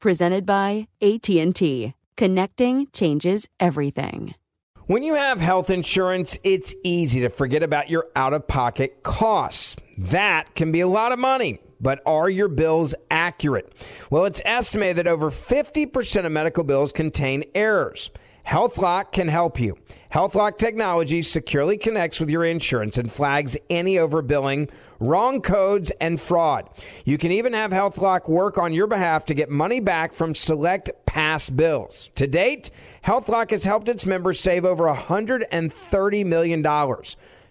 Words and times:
Presented 0.00 0.46
by 0.46 0.88
AT&T. 1.02 1.92
Connecting 2.16 2.86
changes 2.90 3.46
everything. 3.60 4.34
When 4.86 5.02
you 5.02 5.14
have 5.14 5.42
health 5.42 5.68
insurance, 5.68 6.38
it's 6.42 6.74
easy 6.82 7.20
to 7.20 7.28
forget 7.28 7.62
about 7.62 7.90
your 7.90 8.06
out-of-pocket 8.16 9.02
costs. 9.02 9.76
That 9.98 10.54
can 10.54 10.72
be 10.72 10.80
a 10.80 10.88
lot 10.88 11.12
of 11.12 11.18
money. 11.18 11.60
But 11.82 12.00
are 12.06 12.30
your 12.30 12.48
bills 12.48 12.94
accurate? 13.10 13.74
Well, 14.10 14.24
it's 14.24 14.40
estimated 14.46 14.96
that 14.96 15.06
over 15.06 15.30
50% 15.30 16.24
of 16.24 16.32
medical 16.32 16.64
bills 16.64 16.92
contain 16.92 17.44
errors. 17.54 18.10
HealthLock 18.46 19.12
can 19.12 19.28
help 19.28 19.60
you. 19.60 19.76
HealthLock 20.14 20.56
technology 20.56 21.20
securely 21.20 21.76
connects 21.76 22.18
with 22.18 22.30
your 22.30 22.44
insurance 22.44 22.96
and 22.96 23.12
flags 23.12 23.54
any 23.68 23.96
overbilling, 23.96 24.70
wrong 25.00 25.40
codes, 25.40 25.90
and 26.00 26.20
fraud. 26.20 26.68
You 27.04 27.18
can 27.18 27.32
even 27.32 27.52
have 27.54 27.72
HealthLock 27.72 28.28
work 28.28 28.58
on 28.58 28.72
your 28.72 28.86
behalf 28.86 29.24
to 29.26 29.34
get 29.34 29.50
money 29.50 29.80
back 29.80 30.12
from 30.12 30.34
select 30.34 30.90
past 31.06 31.56
bills. 31.56 32.10
To 32.14 32.26
date, 32.26 32.70
HealthLock 33.04 33.50
has 33.50 33.64
helped 33.64 33.88
its 33.88 34.06
members 34.06 34.38
save 34.38 34.64
over 34.64 34.84
$130 34.84 36.26
million. 36.26 36.64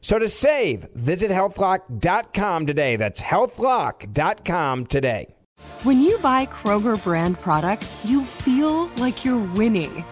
So 0.02 0.18
to 0.18 0.30
save, 0.30 0.88
visit 0.94 1.30
healthlock.com 1.30 2.66
today. 2.66 2.96
That's 2.96 3.22
healthlock.com 3.22 4.86
today. 4.86 5.36
When 5.84 6.02
you 6.02 6.18
buy 6.20 6.46
Kroger 6.46 7.02
brand 7.04 7.38
products, 7.42 7.98
you 8.06 8.24
feel 8.24 8.88
like 8.96 9.26
you're 9.26 9.44
winning. 9.56 10.06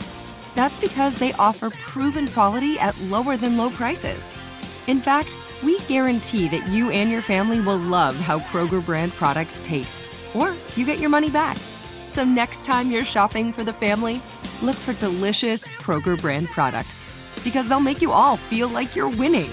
That's 0.55 0.77
because 0.77 1.17
they 1.17 1.31
offer 1.33 1.69
proven 1.69 2.27
quality 2.27 2.77
at 2.79 2.99
lower 3.03 3.37
than 3.37 3.55
low 3.55 3.69
prices. 3.69 4.27
In 4.87 4.99
fact, 4.99 5.29
we 5.63 5.79
guarantee 5.81 6.47
that 6.49 6.67
you 6.67 6.91
and 6.91 7.09
your 7.09 7.21
family 7.21 7.59
will 7.59 7.77
love 7.77 8.15
how 8.15 8.39
Kroger 8.39 8.85
brand 8.85 9.11
products 9.13 9.59
taste, 9.63 10.09
or 10.33 10.53
you 10.75 10.85
get 10.85 10.99
your 10.99 11.09
money 11.09 11.29
back. 11.29 11.57
So 12.07 12.23
next 12.23 12.63
time 12.63 12.91
you're 12.91 13.05
shopping 13.05 13.51
for 13.51 13.63
the 13.63 13.73
family, 13.73 14.21
look 14.61 14.75
for 14.75 14.93
delicious 14.93 15.67
Kroger 15.67 16.19
brand 16.19 16.47
products 16.47 17.39
because 17.43 17.69
they'll 17.69 17.79
make 17.79 18.01
you 18.01 18.11
all 18.11 18.37
feel 18.37 18.67
like 18.67 18.95
you're 18.95 19.09
winning. 19.09 19.49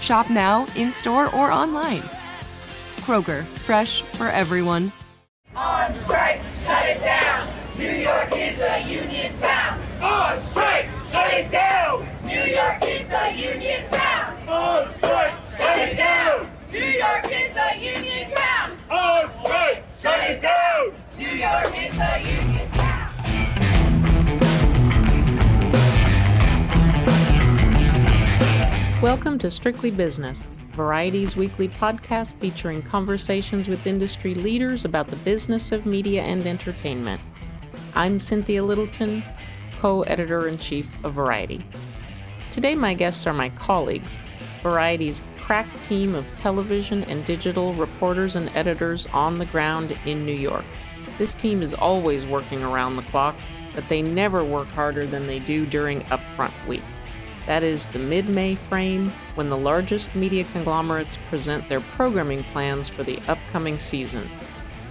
Shop 0.00 0.30
now, 0.30 0.66
in 0.76 0.92
store, 0.92 1.26
or 1.34 1.50
online. 1.50 2.02
Kroger, 2.98 3.44
fresh 3.66 4.02
for 4.02 4.28
everyone. 4.28 4.92
On 5.56 5.94
strike, 5.96 6.40
shut 6.64 6.84
it 6.84 7.00
down. 7.00 7.48
New 7.76 7.90
York 7.90 8.28
is 8.34 8.60
a 8.60 8.80
union 8.80 9.36
town. 9.40 9.80
On 10.02 10.40
strike, 10.42 10.88
shut 11.10 11.32
it 11.32 11.50
down. 11.50 12.06
New 12.24 12.42
York 12.42 12.82
is 12.82 13.10
a 13.10 13.32
union 13.34 13.88
town. 13.90 14.27
On 14.48 14.88
strike, 14.88 15.34
shut 15.58 15.76
it 15.76 15.94
down. 15.98 16.46
New 16.72 16.82
York 16.82 17.26
is 17.26 17.54
a 17.54 17.76
union 17.78 18.30
town. 18.34 18.70
On 18.90 19.30
strike, 19.44 19.84
shut 20.00 20.30
it 20.30 20.40
down. 20.40 20.94
New 21.18 21.36
York 21.36 21.66
is 21.66 22.00
a 22.00 22.18
union 22.22 22.66
town. 22.70 23.10
Welcome 29.02 29.38
to 29.40 29.50
Strictly 29.50 29.90
Business, 29.90 30.42
Variety's 30.74 31.36
weekly 31.36 31.68
podcast 31.68 32.40
featuring 32.40 32.80
conversations 32.80 33.68
with 33.68 33.86
industry 33.86 34.34
leaders 34.34 34.86
about 34.86 35.08
the 35.08 35.16
business 35.16 35.72
of 35.72 35.84
media 35.84 36.22
and 36.22 36.46
entertainment. 36.46 37.20
I'm 37.94 38.18
Cynthia 38.18 38.64
Littleton, 38.64 39.22
co 39.78 40.04
editor 40.04 40.48
in 40.48 40.56
chief 40.56 40.88
of 41.04 41.12
Variety. 41.12 41.62
Today, 42.50 42.74
my 42.74 42.94
guests 42.94 43.26
are 43.26 43.34
my 43.34 43.50
colleagues, 43.50 44.18
Variety's 44.62 45.22
crack 45.38 45.66
team 45.86 46.14
of 46.14 46.26
television 46.36 47.04
and 47.04 47.24
digital 47.24 47.74
reporters 47.74 48.36
and 48.36 48.50
editors 48.54 49.06
on 49.12 49.38
the 49.38 49.46
ground 49.46 49.96
in 50.04 50.24
New 50.26 50.32
York. 50.32 50.64
This 51.16 51.34
team 51.34 51.62
is 51.62 51.74
always 51.74 52.26
working 52.26 52.62
around 52.62 52.96
the 52.96 53.02
clock, 53.02 53.36
but 53.74 53.88
they 53.88 54.02
never 54.02 54.44
work 54.44 54.68
harder 54.68 55.06
than 55.06 55.26
they 55.26 55.38
do 55.38 55.66
during 55.66 56.02
Upfront 56.04 56.52
Week. 56.66 56.84
That 57.46 57.62
is 57.62 57.86
the 57.86 57.98
mid 57.98 58.28
May 58.28 58.56
frame 58.56 59.10
when 59.34 59.48
the 59.48 59.56
largest 59.56 60.14
media 60.14 60.44
conglomerates 60.52 61.18
present 61.30 61.68
their 61.68 61.80
programming 61.80 62.44
plans 62.44 62.88
for 62.88 63.02
the 63.02 63.18
upcoming 63.26 63.78
season. 63.78 64.28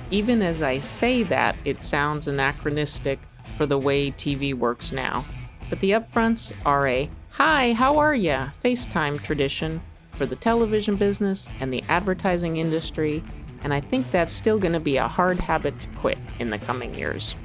Even 0.10 0.42
as 0.42 0.62
I 0.62 0.80
say 0.80 1.24
that, 1.24 1.56
it 1.66 1.84
sounds 1.84 2.28
anachronistic 2.28 3.20
for 3.58 3.66
the 3.66 3.78
way 3.78 4.12
TV 4.12 4.54
works 4.54 4.92
now. 4.92 5.26
But 5.70 5.82
the 5.82 5.92
upfronts 5.92 6.52
are 6.66 6.88
a 6.88 7.10
hi, 7.38 7.72
how 7.72 8.00
are 8.00 8.16
ya? 8.16 8.50
FaceTime 8.66 9.22
tradition 9.22 9.80
for 10.18 10.26
the 10.26 10.36
television 10.36 10.96
business 10.96 11.48
and 11.60 11.72
the 11.72 11.84
advertising 11.84 12.58
industry, 12.58 13.24
and 13.62 13.72
I 13.72 13.80
think 13.80 14.10
that's 14.10 14.34
still 14.34 14.58
going 14.58 14.74
to 14.74 14.80
be 14.80 14.98
a 14.98 15.08
hard 15.08 15.40
habit 15.40 15.80
to 15.82 15.88
quit 16.00 16.18
in 16.40 16.50
the 16.50 16.58
coming 16.58 16.96
years. 16.96 17.36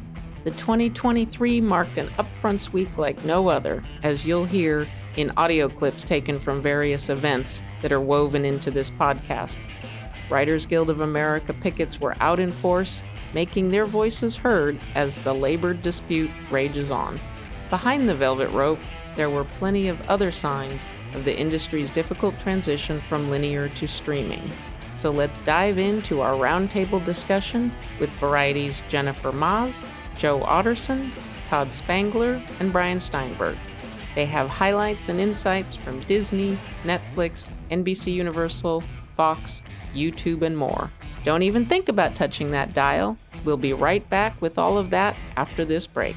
The 0.45 0.51
2023 0.53 1.61
marked 1.61 1.99
an 1.99 2.09
upfronts 2.19 2.73
week 2.73 2.89
like 2.97 3.23
no 3.27 3.49
other, 3.49 3.85
as 4.03 4.25
you'll 4.25 4.47
hear 4.47 4.89
in 5.17 5.31
audio 5.37 5.69
clips 5.69 6.05
taken 6.05 6.39
from 6.39 6.63
various 6.63 7.11
events 7.11 7.61
that 7.83 7.93
are 7.93 8.01
woven 8.01 8.47
into 8.47 8.71
this 8.71 8.91
podcast. 8.91 9.59
Writers 10.31 10.65
Guild 10.65 10.89
of 10.89 11.03
America 11.03 11.53
pickets 11.53 12.01
were 12.01 12.17
out 12.19 12.41
in 12.41 12.51
force, 12.51 13.03
making 13.35 13.71
their 13.71 13.85
voices 13.85 14.37
heard 14.37 14.81
as 14.95 15.17
the 15.17 15.35
labor 15.35 15.75
dispute 15.75 16.31
rages 16.51 16.91
on. 16.91 17.21
Behind 17.69 18.09
the 18.09 18.15
velvet 18.15 18.49
rope, 18.53 18.79
there 19.17 19.31
were 19.31 19.45
plenty 19.45 19.89
of 19.89 20.01
other 20.09 20.31
signs 20.31 20.85
of 21.15 21.25
the 21.25 21.39
industry's 21.39 21.91
difficult 21.91 22.39
transition 22.41 23.01
from 23.09 23.29
linear 23.29 23.69
to 23.71 23.87
streaming. 23.87 24.51
So 24.95 25.11
let's 25.11 25.41
dive 25.41 25.79
into 25.79 26.21
our 26.21 26.35
roundtable 26.35 27.03
discussion 27.05 27.73
with 27.99 28.11
Variety's 28.21 28.83
Jennifer 28.89 29.33
Maas, 29.33 29.83
Joe 30.17 30.41
Otterson, 30.41 31.11
Todd 31.47 31.73
Spangler, 31.73 32.43
and 32.61 32.73
Brian 32.73 33.01
Steinberg. 33.01 33.57
They 34.15 34.27
have 34.27 34.49
highlights 34.49 35.09
and 35.09 35.19
insights 35.19 35.75
from 35.75 36.01
Disney, 36.01 36.59
Netflix, 36.85 37.51
NBC 37.71 38.13
Universal, 38.13 38.85
Fox, 39.17 39.63
YouTube, 39.95 40.43
and 40.43 40.57
more. 40.57 40.91
Don't 41.25 41.43
even 41.43 41.67
think 41.67 41.89
about 41.89 42.15
touching 42.15 42.51
that 42.51 42.75
dial. 42.75 43.17
We'll 43.45 43.57
be 43.57 43.73
right 43.73 44.09
back 44.11 44.41
with 44.41 44.59
all 44.59 44.77
of 44.77 44.91
that 44.91 45.17
after 45.37 45.65
this 45.65 45.87
break. 45.87 46.17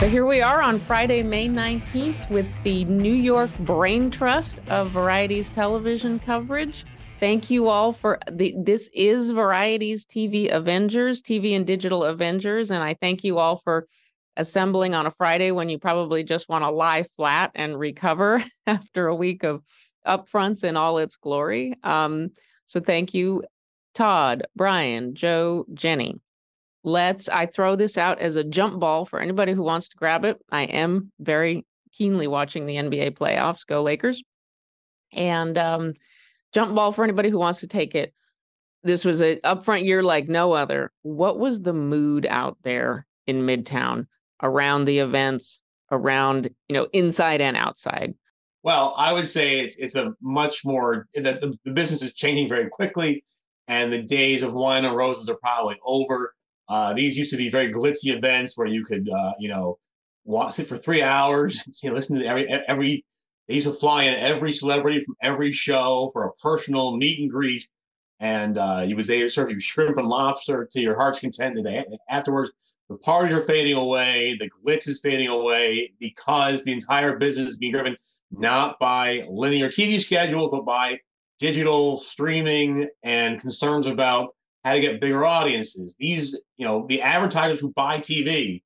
So 0.00 0.08
here 0.08 0.24
we 0.24 0.40
are 0.40 0.62
on 0.62 0.78
Friday, 0.78 1.22
May 1.22 1.46
19th 1.46 2.30
with 2.30 2.46
the 2.64 2.86
New 2.86 3.12
York 3.12 3.50
Brain 3.58 4.10
Trust 4.10 4.60
of 4.68 4.92
Variety's 4.92 5.50
television 5.50 6.18
coverage. 6.18 6.86
Thank 7.20 7.50
you 7.50 7.68
all 7.68 7.92
for 7.92 8.18
the 8.32 8.54
this 8.56 8.88
is 8.94 9.30
Variety's 9.30 10.06
TV 10.06 10.50
Avengers, 10.50 11.20
TV 11.20 11.54
and 11.54 11.66
digital 11.66 12.04
Avengers 12.04 12.70
and 12.70 12.82
I 12.82 12.94
thank 12.94 13.24
you 13.24 13.36
all 13.36 13.60
for 13.62 13.86
assembling 14.38 14.94
on 14.94 15.04
a 15.04 15.10
Friday 15.10 15.50
when 15.50 15.68
you 15.68 15.78
probably 15.78 16.24
just 16.24 16.48
want 16.48 16.62
to 16.62 16.70
lie 16.70 17.04
flat 17.16 17.50
and 17.54 17.78
recover 17.78 18.42
after 18.66 19.08
a 19.08 19.14
week 19.14 19.44
of 19.44 19.62
upfronts 20.06 20.64
in 20.64 20.78
all 20.78 20.96
its 20.96 21.16
glory. 21.16 21.74
Um, 21.82 22.30
so 22.64 22.80
thank 22.80 23.12
you 23.12 23.44
Todd, 23.94 24.46
Brian, 24.56 25.14
Joe, 25.14 25.66
Jenny 25.74 26.18
let's 26.84 27.28
I 27.28 27.46
throw 27.46 27.76
this 27.76 27.98
out 27.98 28.18
as 28.20 28.36
a 28.36 28.44
jump 28.44 28.80
ball 28.80 29.04
for 29.04 29.20
anybody 29.20 29.52
who 29.52 29.62
wants 29.62 29.88
to 29.88 29.96
grab 29.96 30.24
it. 30.24 30.38
I 30.50 30.62
am 30.64 31.12
very 31.18 31.66
keenly 31.92 32.26
watching 32.26 32.66
the 32.66 32.76
NBA 32.76 33.18
playoffs. 33.18 33.66
Go 33.66 33.82
Lakers. 33.82 34.22
And 35.12 35.58
um, 35.58 35.94
jump 36.52 36.74
ball 36.74 36.92
for 36.92 37.04
anybody 37.04 37.30
who 37.30 37.38
wants 37.38 37.60
to 37.60 37.66
take 37.66 37.94
it. 37.94 38.14
This 38.82 39.04
was 39.04 39.20
an 39.20 39.38
upfront 39.44 39.84
year 39.84 40.02
like 40.02 40.28
no 40.28 40.52
other. 40.52 40.92
What 41.02 41.38
was 41.38 41.60
the 41.60 41.72
mood 41.72 42.26
out 42.26 42.56
there 42.62 43.06
in 43.26 43.42
Midtown 43.42 44.06
around 44.42 44.86
the 44.86 45.00
events, 45.00 45.58
around, 45.90 46.48
you 46.68 46.74
know, 46.74 46.88
inside 46.92 47.40
and 47.40 47.56
outside? 47.56 48.14
Well, 48.62 48.94
I 48.96 49.12
would 49.12 49.28
say 49.28 49.60
it's 49.60 49.76
it's 49.76 49.96
a 49.96 50.12
much 50.20 50.64
more 50.64 51.08
that 51.14 51.40
the, 51.40 51.58
the 51.64 51.72
business 51.72 52.02
is 52.02 52.12
changing 52.12 52.48
very 52.48 52.68
quickly, 52.68 53.24
and 53.68 53.92
the 53.92 54.02
days 54.02 54.42
of 54.42 54.52
wine 54.52 54.84
and 54.84 54.94
roses 54.94 55.28
are 55.28 55.36
probably 55.36 55.76
over 55.84 56.34
uh, 56.70 56.94
these 56.94 57.18
used 57.18 57.32
to 57.32 57.36
be 57.36 57.50
very 57.50 57.72
glitzy 57.72 58.16
events 58.16 58.56
where 58.56 58.68
you 58.68 58.84
could, 58.84 59.10
uh, 59.10 59.32
you 59.40 59.48
know, 59.48 59.76
watch 60.24 60.60
it 60.60 60.68
for 60.68 60.78
three 60.78 61.02
hours, 61.02 61.62
you 61.82 61.90
know, 61.90 61.96
listen 61.96 62.18
to 62.18 62.24
every 62.24 62.48
every. 62.68 63.04
They 63.48 63.56
used 63.56 63.66
to 63.66 63.72
fly 63.72 64.04
in 64.04 64.14
every 64.14 64.52
celebrity 64.52 65.00
from 65.00 65.16
every 65.20 65.50
show 65.50 66.10
for 66.12 66.24
a 66.24 66.32
personal 66.34 66.96
meet 66.96 67.18
and 67.18 67.28
greet, 67.28 67.68
and 68.20 68.56
uh, 68.56 68.84
you 68.86 68.94
was 68.94 69.08
there 69.08 69.28
serve 69.28 69.50
you 69.50 69.58
shrimp 69.58 69.98
and 69.98 70.06
lobster 70.06 70.68
to 70.70 70.80
your 70.80 70.94
heart's 70.94 71.18
content. 71.18 71.56
And 71.56 71.66
they, 71.66 71.84
afterwards, 72.08 72.52
the 72.88 72.96
parties 72.98 73.36
are 73.36 73.42
fading 73.42 73.76
away, 73.76 74.38
the 74.38 74.48
glitz 74.48 74.86
is 74.86 75.00
fading 75.00 75.26
away 75.26 75.92
because 75.98 76.62
the 76.62 76.72
entire 76.72 77.18
business 77.18 77.50
is 77.50 77.56
being 77.58 77.72
driven 77.72 77.96
not 78.30 78.78
by 78.78 79.26
linear 79.28 79.68
TV 79.68 80.00
schedules, 80.00 80.50
but 80.52 80.64
by 80.64 81.00
digital 81.40 81.98
streaming 81.98 82.88
and 83.02 83.40
concerns 83.40 83.88
about 83.88 84.36
how 84.64 84.72
to 84.72 84.80
get 84.80 85.00
bigger 85.00 85.24
audiences. 85.24 85.96
These, 85.98 86.38
you 86.56 86.66
know, 86.66 86.86
the 86.88 87.00
advertisers 87.02 87.60
who 87.60 87.72
buy 87.72 87.98
TV 87.98 88.62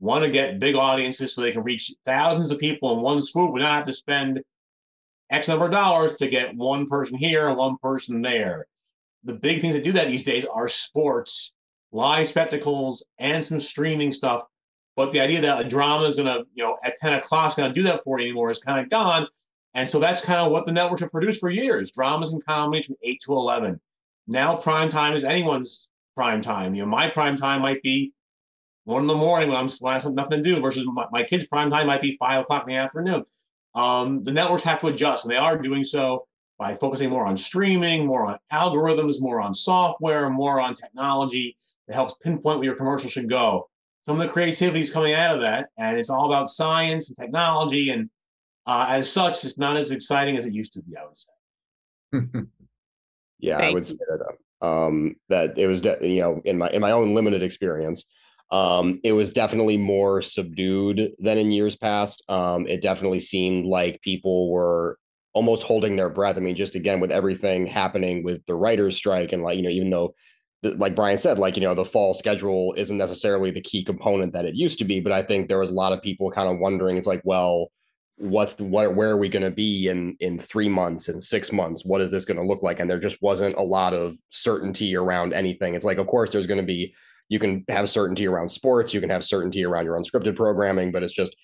want 0.00 0.24
to 0.24 0.30
get 0.30 0.60
big 0.60 0.76
audiences 0.76 1.34
so 1.34 1.40
they 1.40 1.52
can 1.52 1.62
reach 1.62 1.92
thousands 2.04 2.50
of 2.50 2.58
people 2.58 2.92
in 2.92 3.02
one 3.02 3.20
swoop 3.20 3.50
and 3.50 3.62
not 3.62 3.76
have 3.76 3.86
to 3.86 3.92
spend 3.92 4.42
X 5.30 5.48
number 5.48 5.66
of 5.66 5.72
dollars 5.72 6.16
to 6.16 6.28
get 6.28 6.54
one 6.54 6.88
person 6.88 7.18
here 7.18 7.48
and 7.48 7.56
one 7.56 7.76
person 7.78 8.22
there. 8.22 8.66
The 9.24 9.32
big 9.32 9.60
things 9.60 9.74
that 9.74 9.84
do 9.84 9.92
that 9.92 10.06
these 10.06 10.24
days 10.24 10.44
are 10.52 10.68
sports, 10.68 11.52
live 11.92 12.28
spectacles, 12.28 13.04
and 13.18 13.44
some 13.44 13.58
streaming 13.58 14.12
stuff. 14.12 14.44
But 14.94 15.12
the 15.12 15.20
idea 15.20 15.40
that 15.42 15.66
a 15.66 15.68
drama 15.68 16.04
is 16.04 16.16
gonna, 16.16 16.44
you 16.54 16.64
know, 16.64 16.78
at 16.84 16.96
10 17.00 17.14
o'clock 17.14 17.50
is 17.50 17.54
gonna 17.56 17.74
do 17.74 17.82
that 17.82 18.02
for 18.04 18.18
you 18.18 18.26
anymore 18.26 18.50
is 18.50 18.58
kind 18.58 18.80
of 18.80 18.88
gone. 18.88 19.26
And 19.74 19.88
so 19.90 19.98
that's 19.98 20.24
kind 20.24 20.40
of 20.40 20.52
what 20.52 20.64
the 20.64 20.72
networks 20.72 21.02
have 21.02 21.10
produced 21.10 21.40
for 21.40 21.50
years: 21.50 21.90
dramas 21.90 22.32
and 22.32 22.44
comedies 22.44 22.86
from 22.86 22.96
8 23.02 23.20
to 23.22 23.32
11. 23.32 23.80
Now 24.26 24.56
prime 24.56 24.90
time 24.90 25.14
is 25.14 25.24
anyone's 25.24 25.90
prime 26.16 26.40
time. 26.40 26.74
You 26.74 26.82
know, 26.82 26.88
my 26.88 27.08
prime 27.08 27.36
time 27.36 27.62
might 27.62 27.82
be 27.82 28.12
one 28.84 29.02
in 29.02 29.08
the 29.08 29.14
morning 29.14 29.48
when 29.48 29.58
I'm 29.58 29.68
when 29.80 29.94
I 29.94 30.00
have 30.00 30.12
nothing 30.12 30.42
to 30.42 30.52
do, 30.52 30.60
versus 30.60 30.84
my, 30.86 31.06
my 31.10 31.22
kids' 31.22 31.46
prime 31.46 31.70
time 31.70 31.86
might 31.88 32.00
be 32.00 32.16
five 32.16 32.42
o'clock 32.42 32.64
in 32.66 32.74
the 32.74 32.80
afternoon. 32.80 33.24
Um, 33.74 34.22
the 34.24 34.32
networks 34.32 34.62
have 34.62 34.80
to 34.80 34.86
adjust, 34.86 35.24
and 35.24 35.32
they 35.32 35.36
are 35.38 35.58
doing 35.58 35.84
so 35.84 36.26
by 36.58 36.74
focusing 36.74 37.10
more 37.10 37.26
on 37.26 37.36
streaming, 37.36 38.06
more 38.06 38.26
on 38.26 38.38
algorithms, 38.52 39.20
more 39.20 39.40
on 39.40 39.52
software, 39.52 40.30
more 40.30 40.60
on 40.60 40.74
technology 40.74 41.56
that 41.86 41.94
helps 41.94 42.14
pinpoint 42.14 42.58
where 42.58 42.64
your 42.64 42.76
commercial 42.76 43.10
should 43.10 43.28
go. 43.28 43.68
Some 44.06 44.20
of 44.20 44.26
the 44.26 44.32
creativity 44.32 44.80
is 44.80 44.90
coming 44.90 45.14
out 45.14 45.34
of 45.34 45.42
that, 45.42 45.68
and 45.76 45.98
it's 45.98 46.10
all 46.10 46.26
about 46.26 46.48
science 46.48 47.08
and 47.08 47.16
technology. 47.16 47.90
And 47.90 48.08
uh, 48.66 48.86
as 48.88 49.10
such, 49.10 49.44
it's 49.44 49.58
not 49.58 49.76
as 49.76 49.90
exciting 49.90 50.36
as 50.36 50.46
it 50.46 50.54
used 50.54 50.72
to 50.74 50.82
be. 50.82 50.96
I 50.96 51.04
would 51.04 51.18
say. 51.18 52.46
Yeah, 53.38 53.58
I 53.58 53.72
would 53.72 53.84
say 53.84 53.96
that. 53.96 54.36
Um, 54.66 55.16
that 55.28 55.58
it 55.58 55.66
was, 55.66 55.82
de- 55.82 55.98
you 56.08 56.20
know, 56.20 56.40
in 56.44 56.58
my 56.58 56.70
in 56.70 56.80
my 56.80 56.90
own 56.90 57.14
limited 57.14 57.42
experience, 57.42 58.04
um, 58.50 59.00
it 59.04 59.12
was 59.12 59.32
definitely 59.32 59.76
more 59.76 60.22
subdued 60.22 61.14
than 61.18 61.38
in 61.38 61.50
years 61.50 61.76
past. 61.76 62.22
Um, 62.28 62.66
it 62.66 62.82
definitely 62.82 63.20
seemed 63.20 63.66
like 63.66 64.00
people 64.02 64.50
were 64.50 64.98
almost 65.34 65.64
holding 65.64 65.96
their 65.96 66.08
breath. 66.08 66.36
I 66.36 66.40
mean, 66.40 66.56
just 66.56 66.74
again 66.74 67.00
with 67.00 67.12
everything 67.12 67.66
happening 67.66 68.22
with 68.22 68.44
the 68.46 68.54
writers' 68.54 68.96
strike, 68.96 69.32
and 69.32 69.42
like 69.42 69.56
you 69.56 69.62
know, 69.62 69.70
even 69.70 69.90
though, 69.90 70.14
like 70.62 70.94
Brian 70.94 71.18
said, 71.18 71.38
like 71.38 71.56
you 71.56 71.62
know, 71.62 71.74
the 71.74 71.84
fall 71.84 72.14
schedule 72.14 72.72
isn't 72.76 72.96
necessarily 72.96 73.50
the 73.50 73.60
key 73.60 73.84
component 73.84 74.32
that 74.32 74.46
it 74.46 74.54
used 74.54 74.78
to 74.78 74.84
be, 74.84 75.00
but 75.00 75.12
I 75.12 75.22
think 75.22 75.48
there 75.48 75.58
was 75.58 75.70
a 75.70 75.74
lot 75.74 75.92
of 75.92 76.02
people 76.02 76.30
kind 76.30 76.48
of 76.48 76.58
wondering. 76.58 76.96
It's 76.96 77.06
like, 77.06 77.22
well, 77.24 77.70
what's 78.16 78.54
the, 78.54 78.64
what 78.64 78.94
where 78.94 79.10
are 79.10 79.16
we 79.18 79.28
going 79.28 79.42
to 79.42 79.50
be 79.50 79.88
in 79.88 80.16
in 80.20 80.38
three 80.38 80.68
months 80.68 81.08
and 81.08 81.22
six 81.22 81.52
months? 81.52 81.84
What 81.84 82.00
is 82.00 82.10
this 82.10 82.24
going 82.24 82.38
to 82.38 82.46
look 82.46 82.62
like? 82.62 82.80
And 82.80 82.90
there 82.90 82.98
just 82.98 83.20
wasn't 83.20 83.56
a 83.56 83.62
lot 83.62 83.94
of 83.94 84.16
certainty 84.30 84.96
around 84.96 85.32
anything. 85.32 85.74
It's 85.74 85.84
like 85.84 85.98
of 85.98 86.06
course 86.06 86.30
there's 86.30 86.46
going 86.46 86.60
to 86.60 86.66
be 86.66 86.94
you 87.28 87.38
can 87.38 87.64
have 87.68 87.90
certainty 87.90 88.26
around 88.26 88.48
sports 88.48 88.94
you 88.94 89.00
can 89.00 89.10
have 89.10 89.24
certainty 89.24 89.64
around 89.64 89.84
your 89.84 89.98
unscripted 89.98 90.36
programming 90.36 90.92
but 90.92 91.02
it's 91.02 91.12
just 91.12 91.36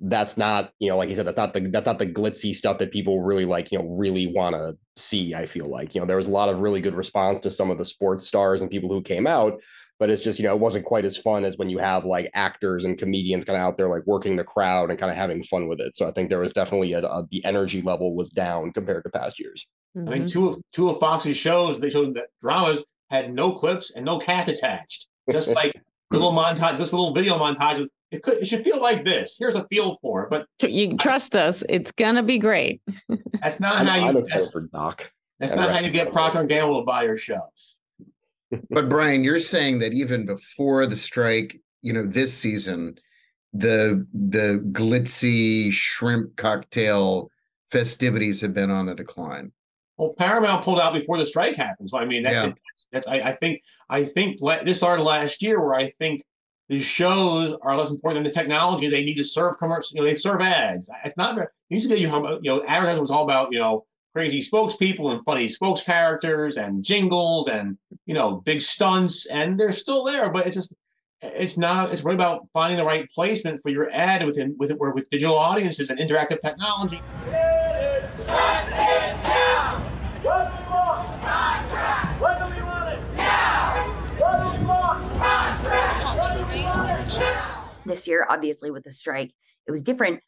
that's 0.00 0.36
not 0.36 0.72
you 0.78 0.88
know 0.88 0.96
like 0.96 1.08
you 1.08 1.14
said 1.14 1.26
that's 1.26 1.36
not 1.36 1.52
the 1.52 1.60
that's 1.60 1.86
not 1.86 1.98
the 1.98 2.06
glitzy 2.06 2.54
stuff 2.54 2.78
that 2.78 2.90
people 2.90 3.20
really 3.20 3.44
like 3.44 3.70
you 3.70 3.78
know 3.78 3.84
really 3.84 4.26
want 4.28 4.54
to 4.54 4.76
see 4.96 5.34
i 5.34 5.46
feel 5.46 5.68
like. 5.68 5.94
You 5.94 6.00
know 6.00 6.06
there 6.06 6.16
was 6.16 6.28
a 6.28 6.32
lot 6.32 6.48
of 6.48 6.60
really 6.60 6.80
good 6.80 6.94
response 6.94 7.40
to 7.40 7.50
some 7.50 7.70
of 7.70 7.78
the 7.78 7.84
sports 7.84 8.26
stars 8.26 8.62
and 8.62 8.70
people 8.70 8.90
who 8.90 9.02
came 9.02 9.26
out 9.26 9.60
but 10.00 10.10
it's 10.10 10.24
just 10.24 10.40
you 10.40 10.44
know 10.44 10.54
it 10.54 10.60
wasn't 10.60 10.84
quite 10.84 11.04
as 11.04 11.16
fun 11.16 11.44
as 11.44 11.56
when 11.56 11.70
you 11.70 11.78
have 11.78 12.04
like 12.04 12.28
actors 12.34 12.84
and 12.84 12.98
comedians 12.98 13.44
kind 13.44 13.56
of 13.56 13.62
out 13.62 13.76
there 13.76 13.88
like 13.88 14.04
working 14.06 14.34
the 14.34 14.42
crowd 14.42 14.90
and 14.90 14.98
kind 14.98 15.12
of 15.12 15.16
having 15.16 15.42
fun 15.44 15.68
with 15.68 15.80
it 15.80 15.94
so 15.94 16.08
i 16.08 16.10
think 16.10 16.28
there 16.28 16.40
was 16.40 16.52
definitely 16.52 16.92
a, 16.94 17.00
a, 17.00 17.26
the 17.30 17.44
energy 17.44 17.80
level 17.82 18.16
was 18.16 18.30
down 18.30 18.72
compared 18.72 19.04
to 19.04 19.10
past 19.10 19.38
years 19.38 19.68
Mm-hmm. 19.96 20.08
I 20.08 20.18
mean, 20.18 20.28
two 20.28 20.48
of 20.48 20.60
two 20.72 20.88
of 20.88 21.00
Fox's 21.00 21.36
shows, 21.36 21.80
they 21.80 21.90
showed 21.90 22.14
that 22.14 22.28
dramas 22.40 22.82
had 23.10 23.34
no 23.34 23.52
clips 23.52 23.90
and 23.90 24.04
no 24.04 24.18
cast 24.18 24.48
attached, 24.48 25.06
just 25.30 25.48
like 25.54 25.72
little 26.10 26.32
montage, 26.32 26.78
just 26.78 26.92
little 26.92 27.12
video 27.12 27.38
montages. 27.38 27.88
It 28.10 28.22
could, 28.22 28.38
it 28.38 28.46
should 28.46 28.64
feel 28.64 28.80
like 28.80 29.04
this. 29.04 29.36
Here's 29.38 29.54
a 29.54 29.66
feel 29.68 29.98
for 30.02 30.24
it, 30.24 30.30
but 30.30 30.46
you 30.62 30.96
trust 30.96 31.36
us, 31.36 31.62
it's 31.68 31.92
gonna 31.92 32.22
be 32.22 32.38
great. 32.38 32.82
That's 33.40 33.60
not 33.60 33.86
how 33.86 33.96
you. 33.96 34.06
I'm 34.06 34.16
excited 34.16 34.50
for 34.50 34.62
Doc. 34.62 35.10
That's 35.38 35.54
not 35.54 35.70
how 35.70 35.80
you 35.80 35.90
get 35.90 36.12
Procter 36.12 36.40
and 36.40 36.48
Gamble 36.48 36.80
to 36.80 36.84
buy 36.84 37.04
your 37.04 37.16
shows. 37.16 37.76
But 38.70 38.88
Brian, 38.88 39.24
you're 39.24 39.38
saying 39.38 39.78
that 39.80 39.92
even 39.92 40.26
before 40.26 40.86
the 40.86 40.96
strike, 40.96 41.60
you 41.82 41.92
know, 41.92 42.06
this 42.06 42.36
season, 42.36 42.98
the 43.52 44.06
the 44.12 44.64
glitzy 44.72 45.72
shrimp 45.72 46.36
cocktail 46.36 47.30
festivities 47.70 48.40
have 48.40 48.54
been 48.54 48.70
on 48.70 48.88
a 48.88 48.94
decline. 48.94 49.52
Well, 49.96 50.14
Paramount 50.16 50.64
pulled 50.64 50.80
out 50.80 50.94
before 50.94 51.18
the 51.18 51.26
strike 51.26 51.56
happened, 51.56 51.90
so 51.90 51.98
I 51.98 52.06
mean, 52.06 52.22
that, 52.22 52.32
yeah. 52.32 52.46
that's, 52.46 52.88
that's 52.90 53.08
I, 53.08 53.20
I, 53.20 53.32
think 53.32 53.62
I 53.90 54.04
think 54.04 54.40
this 54.64 54.78
started 54.78 55.02
last 55.02 55.42
year, 55.42 55.60
where 55.60 55.74
I 55.74 55.90
think 55.90 56.24
the 56.70 56.80
shows 56.80 57.54
are 57.62 57.76
less 57.76 57.90
important 57.90 58.24
than 58.24 58.32
the 58.32 58.38
technology. 58.38 58.88
They 58.88 59.04
need 59.04 59.16
to 59.16 59.24
serve 59.24 59.58
commercial, 59.58 59.96
you 59.96 60.02
know, 60.02 60.08
they 60.08 60.14
serve 60.14 60.40
ads. 60.40 60.88
It's 61.04 61.16
not. 61.16 61.38
Used 61.68 61.88
to 61.88 61.94
be 61.94 62.00
you 62.00 62.08
know, 62.08 62.64
advertising 62.66 63.00
was 63.00 63.10
all 63.10 63.24
about 63.24 63.48
you 63.52 63.58
know 63.58 63.84
crazy 64.12 64.40
spokespeople 64.40 65.12
and 65.12 65.22
funny 65.24 65.48
spokes 65.48 65.82
characters 65.82 66.56
and 66.56 66.82
jingles 66.82 67.48
and 67.48 67.78
you 68.06 68.14
know 68.14 68.36
big 68.36 68.60
stunts, 68.60 69.26
and 69.26 69.58
they're 69.58 69.72
still 69.72 70.04
there, 70.04 70.30
but 70.30 70.46
it's 70.46 70.56
just 70.56 70.74
it's 71.22 71.58
not 71.58 71.92
it's 71.92 72.02
really 72.02 72.14
about 72.14 72.48
finding 72.52 72.78
the 72.78 72.84
right 72.84 73.08
placement 73.14 73.60
for 73.62 73.68
your 73.68 73.90
ad 73.92 74.24
within 74.24 74.54
with 74.58 74.70
it, 74.70 74.78
with 74.78 75.08
digital 75.10 75.36
audiences 75.36 75.90
and 75.90 75.98
interactive 75.98 76.40
technology. 76.40 77.00
This 87.86 88.06
year, 88.06 88.26
obviously, 88.30 88.70
with 88.70 88.84
the 88.84 88.92
strike, 88.92 89.32
it 89.66 89.70
was 89.70 89.82
different, 89.82 90.20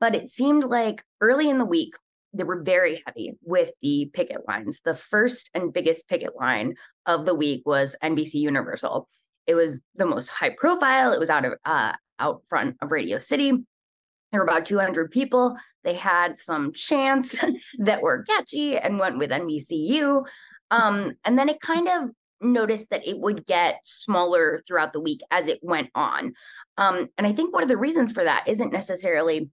but 0.00 0.14
it 0.14 0.30
seemed 0.30 0.64
like 0.64 1.04
early 1.20 1.50
in 1.50 1.58
the 1.58 1.64
week, 1.64 1.94
they 2.32 2.44
were 2.44 2.62
very 2.62 3.02
heavy 3.06 3.34
with 3.42 3.72
the 3.82 4.10
picket 4.12 4.48
lines. 4.48 4.80
The 4.84 4.94
first 4.94 5.50
and 5.54 5.72
biggest 5.72 6.08
picket 6.08 6.34
line 6.38 6.74
of 7.06 7.26
the 7.26 7.34
week 7.34 7.62
was 7.66 7.96
NBC 8.02 8.34
Universal. 8.34 9.08
It 9.46 9.54
was 9.54 9.82
the 9.96 10.06
most 10.06 10.28
high 10.28 10.54
profile. 10.56 11.12
It 11.12 11.20
was 11.20 11.30
out 11.30 11.44
of 11.44 11.54
uh, 11.64 11.92
out 12.18 12.42
front 12.48 12.76
of 12.80 12.90
Radio 12.90 13.18
City. 13.18 13.52
There 14.30 14.40
were 14.40 14.46
about 14.46 14.64
200 14.64 15.10
people. 15.10 15.56
They 15.84 15.94
had 15.94 16.38
some 16.38 16.72
chants 16.72 17.36
that 17.78 18.02
were 18.02 18.24
catchy 18.24 18.78
and 18.78 18.98
went 18.98 19.18
with 19.18 19.30
NBCU. 19.30 20.24
Um, 20.70 21.12
and 21.24 21.38
then 21.38 21.50
it 21.50 21.60
kind 21.60 21.88
of 21.88 22.10
noticed 22.40 22.90
that 22.90 23.06
it 23.06 23.18
would 23.18 23.46
get 23.46 23.80
smaller 23.84 24.62
throughout 24.66 24.92
the 24.92 25.00
week 25.00 25.20
as 25.30 25.48
it 25.48 25.60
went 25.62 25.90
on. 25.94 26.32
Um, 26.78 27.08
and 27.18 27.26
I 27.26 27.32
think 27.32 27.52
one 27.52 27.62
of 27.62 27.68
the 27.68 27.76
reasons 27.76 28.12
for 28.12 28.24
that 28.24 28.48
isn't 28.48 28.72
necessarily 28.72 29.50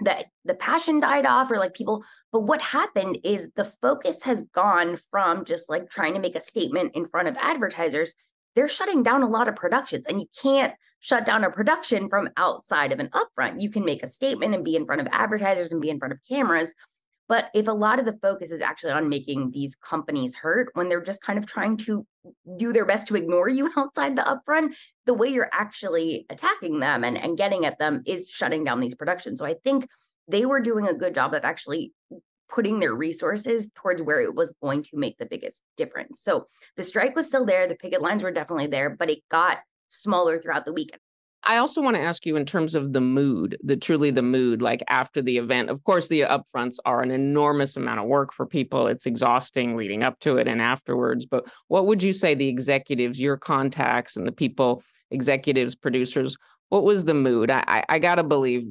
that 0.00 0.26
the 0.44 0.54
passion 0.54 1.00
died 1.00 1.26
off 1.26 1.50
or 1.50 1.58
like 1.58 1.74
people, 1.74 2.04
but 2.32 2.42
what 2.42 2.60
happened 2.60 3.18
is 3.24 3.48
the 3.56 3.72
focus 3.80 4.22
has 4.24 4.44
gone 4.54 4.98
from 5.10 5.44
just 5.44 5.70
like 5.70 5.88
trying 5.88 6.14
to 6.14 6.20
make 6.20 6.36
a 6.36 6.40
statement 6.40 6.94
in 6.94 7.06
front 7.06 7.28
of 7.28 7.36
advertisers. 7.40 8.14
They're 8.54 8.68
shutting 8.68 9.02
down 9.02 9.22
a 9.22 9.28
lot 9.28 9.48
of 9.48 9.56
productions, 9.56 10.06
and 10.08 10.20
you 10.20 10.26
can't 10.40 10.74
shut 11.00 11.26
down 11.26 11.44
a 11.44 11.50
production 11.50 12.08
from 12.08 12.30
outside 12.36 12.92
of 12.92 13.00
an 13.00 13.10
upfront. 13.10 13.60
You 13.60 13.70
can 13.70 13.84
make 13.84 14.02
a 14.02 14.08
statement 14.08 14.54
and 14.54 14.64
be 14.64 14.76
in 14.76 14.86
front 14.86 15.00
of 15.00 15.08
advertisers 15.12 15.72
and 15.72 15.80
be 15.80 15.90
in 15.90 15.98
front 15.98 16.12
of 16.12 16.20
cameras 16.28 16.74
but 17.28 17.50
if 17.54 17.66
a 17.68 17.72
lot 17.72 17.98
of 17.98 18.04
the 18.04 18.18
focus 18.22 18.50
is 18.50 18.60
actually 18.60 18.92
on 18.92 19.08
making 19.08 19.50
these 19.50 19.76
companies 19.76 20.34
hurt 20.34 20.70
when 20.74 20.88
they're 20.88 21.02
just 21.02 21.22
kind 21.22 21.38
of 21.38 21.46
trying 21.46 21.76
to 21.78 22.06
do 22.56 22.72
their 22.72 22.86
best 22.86 23.08
to 23.08 23.16
ignore 23.16 23.48
you 23.48 23.70
outside 23.76 24.16
the 24.16 24.22
upfront, 24.22 24.74
the 25.06 25.14
way 25.14 25.28
you're 25.28 25.50
actually 25.52 26.26
attacking 26.30 26.78
them 26.80 27.04
and, 27.04 27.18
and 27.18 27.38
getting 27.38 27.66
at 27.66 27.78
them 27.78 28.02
is 28.06 28.28
shutting 28.28 28.64
down 28.64 28.80
these 28.80 28.94
productions. 28.94 29.38
So 29.38 29.46
I 29.46 29.54
think 29.64 29.88
they 30.28 30.46
were 30.46 30.60
doing 30.60 30.88
a 30.88 30.94
good 30.94 31.14
job 31.14 31.34
of 31.34 31.44
actually 31.44 31.92
putting 32.48 32.78
their 32.78 32.94
resources 32.94 33.70
towards 33.74 34.02
where 34.02 34.20
it 34.20 34.34
was 34.34 34.54
going 34.62 34.82
to 34.84 34.96
make 34.96 35.18
the 35.18 35.26
biggest 35.26 35.62
difference. 35.76 36.20
So 36.20 36.46
the 36.76 36.84
strike 36.84 37.16
was 37.16 37.26
still 37.26 37.44
there, 37.44 37.66
the 37.66 37.74
picket 37.74 38.02
lines 38.02 38.22
were 38.22 38.30
definitely 38.30 38.68
there, 38.68 38.90
but 38.90 39.10
it 39.10 39.18
got 39.30 39.58
smaller 39.88 40.40
throughout 40.40 40.64
the 40.64 40.72
week. 40.72 40.96
I 41.44 41.58
also 41.58 41.80
want 41.80 41.96
to 41.96 42.02
ask 42.02 42.26
you 42.26 42.36
in 42.36 42.44
terms 42.44 42.74
of 42.74 42.92
the 42.92 43.00
mood, 43.00 43.56
the 43.62 43.76
truly 43.76 44.10
the 44.10 44.22
mood, 44.22 44.62
like 44.62 44.82
after 44.88 45.22
the 45.22 45.38
event. 45.38 45.70
Of 45.70 45.84
course, 45.84 46.08
the 46.08 46.22
upfronts 46.22 46.76
are 46.84 47.02
an 47.02 47.12
enormous 47.12 47.76
amount 47.76 48.00
of 48.00 48.06
work 48.06 48.32
for 48.32 48.46
people. 48.46 48.88
It's 48.88 49.06
exhausting 49.06 49.76
leading 49.76 50.02
up 50.02 50.18
to 50.20 50.38
it 50.38 50.48
and 50.48 50.60
afterwards. 50.60 51.24
But 51.24 51.44
what 51.68 51.86
would 51.86 52.02
you 52.02 52.12
say 52.12 52.34
the 52.34 52.48
executives, 52.48 53.20
your 53.20 53.36
contacts, 53.36 54.16
and 54.16 54.26
the 54.26 54.32
people, 54.32 54.82
executives, 55.12 55.76
producers, 55.76 56.36
what 56.70 56.82
was 56.82 57.04
the 57.04 57.14
mood? 57.14 57.50
I, 57.50 57.62
I, 57.66 57.84
I 57.90 57.98
gotta 58.00 58.24
believe, 58.24 58.66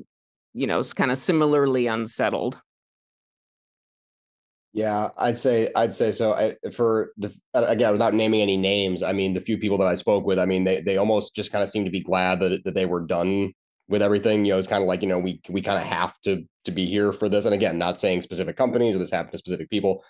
you 0.54 0.68
know, 0.68 0.80
it's 0.80 0.94
kind 0.94 1.12
of 1.12 1.18
similarly 1.18 1.88
unsettled. 1.88 2.60
Yeah, 4.76 5.08
I'd 5.18 5.38
say 5.38 5.70
I'd 5.74 5.94
say 5.94 6.12
so. 6.12 6.34
I, 6.34 6.58
for 6.72 7.14
the 7.16 7.34
again, 7.54 7.94
without 7.94 8.14
naming 8.14 8.42
any 8.42 8.58
names, 8.58 9.04
I 9.04 9.14
mean, 9.14 9.32
the 9.32 9.40
few 9.40 9.58
people 9.58 9.78
that 9.78 9.88
I 9.88 9.96
spoke 9.96 10.26
with, 10.26 10.38
I 10.38 10.44
mean, 10.46 10.66
they 10.66 10.82
they 10.82 10.98
almost 10.98 11.34
just 11.34 11.54
kind 11.54 11.64
of 11.64 11.70
seemed 11.70 11.86
to 11.86 11.92
be 11.92 12.02
glad 12.02 12.42
that 12.42 12.62
that 12.66 12.74
they 12.76 12.86
were 12.86 13.00
done 13.00 13.54
with 13.88 14.02
everything. 14.02 14.44
You 14.44 14.52
know, 14.52 14.58
it's 14.58 14.68
kind 14.68 14.84
of 14.84 14.88
like 14.90 15.02
you 15.02 15.08
know 15.08 15.18
we 15.18 15.40
we 15.50 15.62
kind 15.62 15.78
of 15.78 15.86
have 15.86 16.20
to 16.24 16.44
to 16.66 16.72
be 16.72 16.86
here 16.88 17.14
for 17.14 17.30
this. 17.30 17.46
And 17.46 17.54
again, 17.56 17.78
not 17.78 18.02
saying 18.02 18.22
specific 18.22 18.58
companies 18.58 18.98
or 18.98 19.00
this 19.00 19.12
happened 19.12 19.32
to 19.32 19.38
specific 19.38 19.70
people, 19.70 20.04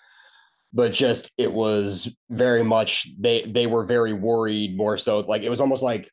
but 0.72 0.92
just 0.92 1.30
it 1.38 1.52
was 1.52 2.12
very 2.30 2.64
much 2.64 3.08
they 3.20 3.42
they 3.44 3.68
were 3.68 3.84
very 3.84 4.14
worried 4.14 4.76
more 4.76 4.98
so. 4.98 5.20
Like 5.20 5.44
it 5.44 5.50
was 5.50 5.60
almost 5.60 5.84
like 5.84 6.10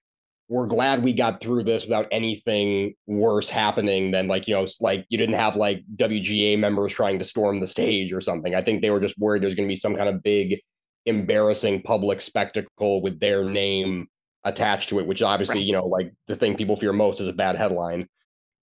we're 0.50 0.68
glad 0.68 1.04
we 1.04 1.14
got 1.14 1.42
through 1.42 1.64
this 1.64 1.86
without 1.86 2.08
anything 2.12 2.94
worse 3.08 3.50
happening 3.50 4.12
than 4.12 4.28
like 4.28 4.48
you 4.48 4.54
know 4.54 4.68
like 4.82 5.06
you 5.10 5.18
didn't 5.18 5.36
have 5.36 5.56
like 5.56 5.84
WGA 5.96 6.60
members 6.60 6.94
trying 6.94 7.18
to 7.20 7.26
storm 7.26 7.60
the 7.60 7.68
stage 7.68 8.12
or 8.12 8.22
something. 8.22 8.54
I 8.54 8.62
think 8.62 8.82
they 8.82 8.92
were 8.92 9.00
just 9.00 9.18
worried 9.18 9.42
there's 9.42 9.56
going 9.56 9.68
to 9.68 9.72
be 9.72 9.78
some 9.78 9.96
kind 9.96 10.10
of 10.10 10.22
big 10.22 10.60
embarrassing 11.06 11.82
public 11.82 12.22
spectacle 12.22 13.02
with 13.02 13.20
their 13.20 13.44
name 13.44 14.08
attached 14.44 14.90
to 14.90 15.00
it, 15.00 15.08
which 15.08 15.22
obviously 15.22 15.60
right. 15.60 15.68
you 15.68 15.74
know 15.74 15.86
like 15.86 16.14
the 16.28 16.36
thing 16.36 16.56
people 16.56 16.76
fear 16.76 16.94
most 16.94 17.20
is 17.20 17.28
a 17.28 17.34
bad 17.34 17.56
headline. 17.56 18.08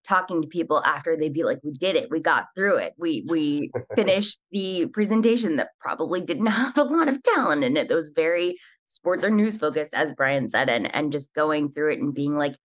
Talking 0.07 0.43
to 0.43 0.49
people 0.49 0.83
after 0.85 1.17
they'd 1.17 1.33
be 1.33 1.45
like, 1.45 1.61
"We 1.63 1.73
did 1.73 1.97
it. 1.97 2.11
We 2.11 2.21
got 2.21 2.47
through 2.55 2.77
it. 2.77 2.95
We 2.99 3.25
we 3.29 3.71
finished 3.95 4.39
the 4.53 4.87
presentation 4.87 5.57
that 5.57 5.71
probably 5.81 6.21
didn't 6.21 6.47
have 6.47 6.77
a 6.77 6.85
lot 6.85 7.09
of 7.09 7.23
talent 7.23 7.65
in 7.65 7.77
it. 7.77 7.89
That 7.89 7.95
was 7.95 8.11
very 8.15 8.59
sports 8.91 9.25
are 9.25 9.31
news 9.31 9.57
focused, 9.57 9.95
as 9.95 10.13
Brian 10.13 10.49
said, 10.49 10.69
and 10.69 10.93
and 10.95 11.13
just 11.13 11.33
going 11.35 11.73
through 11.73 11.93
it 11.93 12.01
and 12.01 12.15
being 12.15 12.37
like, 12.37 12.57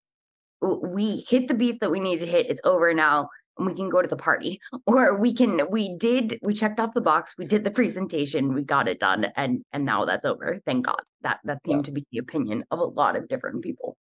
we 0.62 1.26
hit 1.30 1.48
the 1.48 1.54
beats 1.54 1.80
that 1.80 1.92
we 1.92 2.00
need 2.00 2.20
to 2.20 2.26
hit. 2.26 2.50
It's 2.50 2.62
over 2.64 2.94
now. 2.94 3.30
And 3.58 3.68
we 3.68 3.74
can 3.74 3.90
go 3.90 4.02
to 4.02 4.08
the 4.08 4.18
party, 4.18 4.60
or 4.86 5.18
we 5.18 5.34
can. 5.34 5.62
We 5.72 5.96
did. 5.96 6.38
We 6.42 6.54
checked 6.54 6.78
off 6.78 6.94
the 6.94 7.00
box. 7.00 7.36
We 7.38 7.46
did 7.46 7.64
the 7.64 7.72
presentation. 7.72 8.54
We 8.54 8.64
got 8.64 8.90
it 8.90 9.00
done, 9.00 9.28
and 9.38 9.64
and 9.72 9.86
now 9.86 10.04
that's 10.04 10.26
over. 10.26 10.60
Thank 10.66 10.88
God. 10.88 11.02
That 11.22 11.40
that 11.46 11.60
seemed 11.66 11.86
yeah. 11.86 11.90
to 11.90 11.92
be 11.94 12.06
the 12.12 12.18
opinion 12.18 12.66
of 12.70 12.80
a 12.80 12.84
lot 12.84 13.16
of 13.16 13.30
different 13.30 13.64
people. 13.64 13.96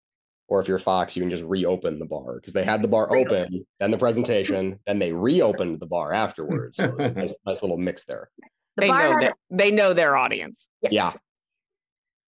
Or 0.48 0.60
if 0.60 0.68
you're 0.68 0.78
Fox, 0.78 1.16
you 1.16 1.24
can 1.24 1.30
just 1.30 1.44
reopen 1.44 2.00
the 2.00 2.06
bar 2.06 2.36
because 2.36 2.54
they 2.54 2.64
had 2.64 2.82
the 2.82 2.88
bar 2.88 3.16
open, 3.16 3.66
then 3.80 3.92
the 3.92 3.98
presentation, 3.98 4.80
then 4.86 5.00
they 5.00 5.12
reopened 5.12 5.80
the 5.80 5.88
bar 5.88 6.14
afterwards. 6.26 6.78
So 6.78 6.96
a 6.98 7.12
nice, 7.12 7.34
nice 7.46 7.62
little 7.62 7.78
mix 7.78 8.06
there. 8.06 8.30
The 8.76 8.82
they 8.82 8.92
know 8.92 9.20
their, 9.20 9.34
they 9.50 9.72
know 9.72 9.94
their 9.94 10.18
audience. 10.18 10.70
Yeah. 10.82 10.90
yeah. 10.92 11.14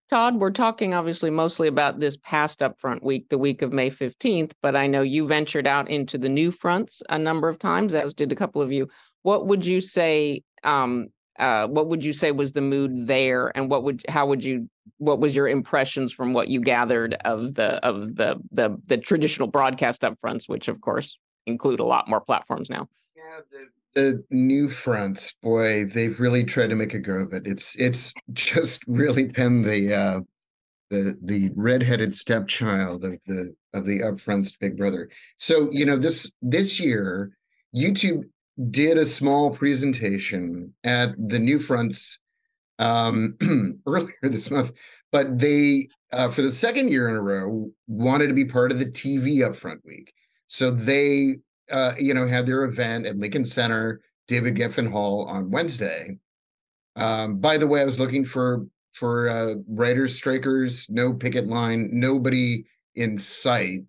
Todd, 0.10 0.40
we're 0.40 0.52
talking 0.52 0.94
obviously 0.94 1.30
mostly 1.30 1.68
about 1.68 2.00
this 2.00 2.16
past 2.18 2.60
upfront 2.60 3.04
week, 3.04 3.28
the 3.30 3.38
week 3.38 3.62
of 3.62 3.74
May 3.74 3.90
15th, 3.90 4.54
but 4.62 4.74
I 4.74 4.88
know 4.88 5.02
you 5.02 5.28
ventured 5.28 5.68
out 5.68 5.90
into 5.90 6.18
the 6.18 6.30
new 6.30 6.50
fronts 6.50 7.04
a 7.10 7.20
number 7.20 7.50
of 7.50 7.60
times, 7.60 7.94
as 7.94 8.14
did 8.14 8.32
a 8.32 8.36
couple 8.36 8.62
of 8.62 8.72
you. 8.72 8.88
What 9.24 9.48
would 9.48 9.66
you 9.66 9.82
say? 9.82 10.44
Um, 10.64 11.08
uh, 11.38 11.68
what 11.68 11.88
would 11.88 12.06
you 12.06 12.14
say 12.14 12.32
was 12.32 12.54
the 12.54 12.62
mood 12.62 13.06
there, 13.06 13.52
and 13.56 13.70
what 13.70 13.84
would 13.84 14.04
how 14.08 14.26
would 14.28 14.44
you 14.44 14.70
what 14.98 15.20
was 15.20 15.36
your 15.36 15.50
impressions 15.50 16.14
from 16.14 16.34
what 16.34 16.48
you 16.48 16.62
gathered 16.62 17.16
of 17.26 17.54
the 17.54 17.86
of 17.86 18.16
the 18.16 18.38
the 18.52 18.78
the 18.88 18.98
traditional 18.98 19.50
broadcast 19.50 20.02
upfronts, 20.02 20.48
which 20.48 20.70
of 20.70 20.80
course 20.80 21.18
include 21.46 21.82
a 21.82 21.86
lot 21.86 22.08
more 22.08 22.22
platforms 22.22 22.70
now? 22.70 22.88
Yeah, 23.16 23.42
the 23.52 23.68
the 23.98 24.24
new 24.30 24.70
fronts, 24.70 25.34
boy, 25.42 25.86
they've 25.86 26.20
really 26.20 26.44
tried 26.44 26.70
to 26.70 26.76
make 26.76 26.94
a 26.94 27.00
go 27.00 27.16
of 27.16 27.34
it. 27.34 27.48
It's 27.48 27.76
it's 27.78 28.14
just 28.34 28.84
really 28.88 29.26
been 29.26 29.64
the 29.64 29.94
uh, 29.94 30.20
the 30.92 31.18
the 31.24 31.50
redheaded 31.56 32.14
stepchild 32.14 33.04
of 33.04 33.18
the 33.26 33.56
of 33.74 33.88
the 33.88 34.02
upfronts 34.02 34.58
Big 34.60 34.78
Brother. 34.78 35.10
So 35.40 35.70
you 35.72 35.84
know 35.84 35.98
this 35.98 36.32
this 36.44 36.80
year, 36.80 37.32
YouTube 37.76 38.26
did 38.70 39.00
a 39.00 39.06
small 39.06 39.50
presentation 39.50 40.76
at 40.84 41.16
the 41.18 41.40
new 41.40 41.58
fronts 41.58 42.20
um, 42.78 43.36
earlier 43.88 44.14
this 44.22 44.52
month, 44.52 44.74
but 45.12 45.40
they 45.40 45.88
uh, 46.14 46.30
for 46.30 46.44
the 46.44 46.52
second 46.52 46.92
year 46.92 47.10
in 47.10 47.16
a 47.16 47.22
row 47.22 47.72
wanted 47.88 48.28
to 48.28 48.36
be 48.36 48.46
part 48.46 48.72
of 48.72 48.78
the 48.78 48.86
TV 48.86 49.38
upfront 49.40 49.84
week. 49.84 50.14
So 50.50 50.70
they 50.70 51.40
uh, 51.72 51.94
you 51.98 52.14
know, 52.14 52.28
had 52.28 52.46
their 52.46 52.64
event 52.64 53.06
at 53.06 53.18
Lincoln 53.18 53.46
Center, 53.46 54.02
David 54.28 54.56
Geffen 54.56 54.92
Hall 54.92 55.26
on 55.26 55.52
Wednesday. 55.52 56.18
Um, 56.96 57.38
by 57.40 57.58
the 57.58 57.68
way, 57.68 57.82
I 57.82 57.86
was 57.86 58.00
looking 58.00 58.26
for 58.26 58.66
for 58.94 59.30
uh, 59.30 59.56
writers, 59.68 60.16
strikers, 60.16 60.90
no 60.90 61.14
picket 61.14 61.46
line, 61.46 61.90
nobody 61.92 62.66
in 62.96 63.18
sight 63.18 63.84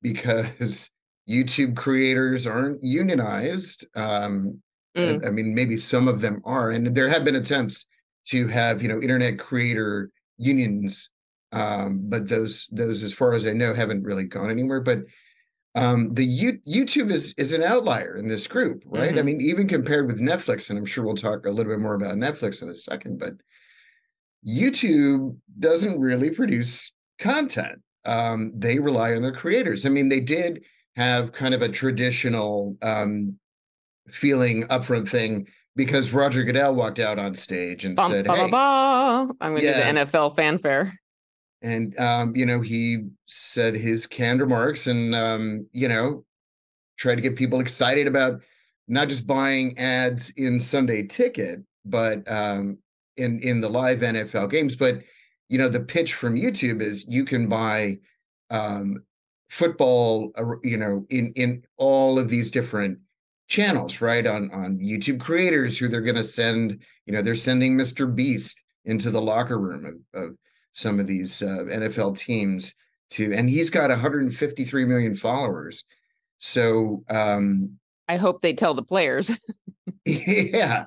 because 0.00 0.90
YouTube 1.28 1.76
creators 1.76 2.46
aren't 2.46 2.82
unionized. 2.82 3.86
Um, 3.96 4.60
mm. 4.96 5.24
I, 5.24 5.28
I, 5.28 5.30
mean, 5.30 5.54
maybe 5.54 5.76
some 5.76 6.06
of 6.06 6.20
them 6.20 6.40
are, 6.44 6.70
and 6.70 6.94
there 6.94 7.08
have 7.08 7.24
been 7.24 7.34
attempts 7.34 7.86
to 8.26 8.46
have 8.48 8.82
you 8.82 8.88
know 8.88 9.00
internet 9.00 9.38
creator 9.38 10.10
unions, 10.38 11.10
um, 11.52 12.00
but 12.04 12.28
those 12.28 12.68
those, 12.70 13.02
as 13.02 13.12
far 13.12 13.32
as 13.32 13.46
I 13.46 13.52
know, 13.52 13.74
haven't 13.74 14.04
really 14.04 14.24
gone 14.24 14.50
anywhere. 14.50 14.80
But 14.80 15.00
um, 15.74 16.14
the 16.14 16.24
U- 16.24 16.60
YouTube 16.66 17.10
is 17.10 17.34
is 17.36 17.52
an 17.52 17.62
outlier 17.62 18.16
in 18.16 18.28
this 18.28 18.46
group, 18.46 18.84
right? 18.86 19.10
Mm-hmm. 19.10 19.18
I 19.18 19.22
mean, 19.22 19.40
even 19.40 19.66
compared 19.66 20.06
with 20.06 20.20
Netflix, 20.20 20.70
and 20.70 20.78
I'm 20.78 20.86
sure 20.86 21.04
we'll 21.04 21.16
talk 21.16 21.46
a 21.46 21.50
little 21.50 21.72
bit 21.72 21.80
more 21.80 21.94
about 21.94 22.14
Netflix 22.14 22.62
in 22.62 22.68
a 22.68 22.74
second, 22.74 23.18
but 23.18 23.32
YouTube 24.46 25.36
doesn't 25.58 26.00
really 26.00 26.30
produce 26.30 26.92
content. 27.18 27.80
Um, 28.04 28.52
they 28.54 28.78
rely 28.78 29.14
on 29.14 29.22
their 29.22 29.32
creators. 29.32 29.84
I 29.86 29.88
mean, 29.88 30.08
they 30.08 30.20
did 30.20 30.62
have 30.96 31.32
kind 31.32 31.54
of 31.54 31.62
a 31.62 31.68
traditional 31.68 32.76
um, 32.82 33.38
feeling 34.08 34.64
upfront 34.68 35.08
thing 35.08 35.48
because 35.74 36.12
Roger 36.12 36.44
Goodell 36.44 36.74
walked 36.74 37.00
out 37.00 37.18
on 37.18 37.34
stage 37.34 37.84
and 37.84 37.96
bum, 37.96 38.10
said, 38.10 38.26
"Hey, 38.26 38.32
I'm 38.42 38.50
going 38.50 39.56
to 39.56 39.64
yeah. 39.64 39.92
do 39.92 39.98
the 39.98 40.06
NFL 40.06 40.36
fanfare." 40.36 40.98
And 41.64 41.98
um, 41.98 42.36
you 42.36 42.44
know, 42.44 42.60
he 42.60 43.06
said 43.24 43.74
his 43.74 44.06
canned 44.06 44.40
remarks, 44.40 44.86
and 44.86 45.14
um, 45.14 45.66
you 45.72 45.88
know, 45.88 46.24
tried 46.98 47.14
to 47.14 47.22
get 47.22 47.36
people 47.36 47.60
excited 47.60 48.06
about 48.06 48.42
not 48.86 49.08
just 49.08 49.26
buying 49.26 49.76
ads 49.78 50.30
in 50.36 50.60
Sunday 50.60 51.06
Ticket, 51.06 51.60
but 51.86 52.30
um, 52.30 52.76
in 53.16 53.40
in 53.42 53.62
the 53.62 53.70
live 53.70 54.00
NFL 54.00 54.50
games. 54.50 54.76
But 54.76 55.00
you 55.48 55.56
know, 55.56 55.70
the 55.70 55.80
pitch 55.80 56.12
from 56.14 56.36
YouTube 56.36 56.82
is 56.82 57.06
you 57.08 57.24
can 57.24 57.48
buy 57.48 57.98
um, 58.50 59.02
football, 59.48 60.32
uh, 60.36 60.44
you 60.62 60.76
know, 60.76 61.06
in 61.08 61.32
in 61.34 61.62
all 61.78 62.18
of 62.18 62.28
these 62.28 62.50
different 62.50 62.98
channels, 63.48 64.02
right? 64.02 64.26
On 64.26 64.50
on 64.52 64.78
YouTube 64.80 65.18
creators 65.18 65.78
who 65.78 65.88
they're 65.88 66.02
going 66.02 66.14
to 66.16 66.24
send, 66.24 66.82
you 67.06 67.14
know, 67.14 67.22
they're 67.22 67.34
sending 67.34 67.74
Mr. 67.74 68.14
Beast 68.14 68.62
into 68.84 69.10
the 69.10 69.22
locker 69.22 69.58
room 69.58 70.04
of, 70.12 70.22
of 70.22 70.36
some 70.74 71.00
of 71.00 71.06
these 71.06 71.42
uh, 71.42 71.64
NFL 71.70 72.18
teams 72.18 72.74
to, 73.10 73.32
and 73.32 73.48
he's 73.48 73.70
got 73.70 73.90
153 73.90 74.84
million 74.84 75.14
followers. 75.14 75.84
So 76.38 77.04
um 77.08 77.78
I 78.08 78.16
hope 78.16 78.42
they 78.42 78.52
tell 78.52 78.74
the 78.74 78.82
players. 78.82 79.30
yeah. 80.04 80.86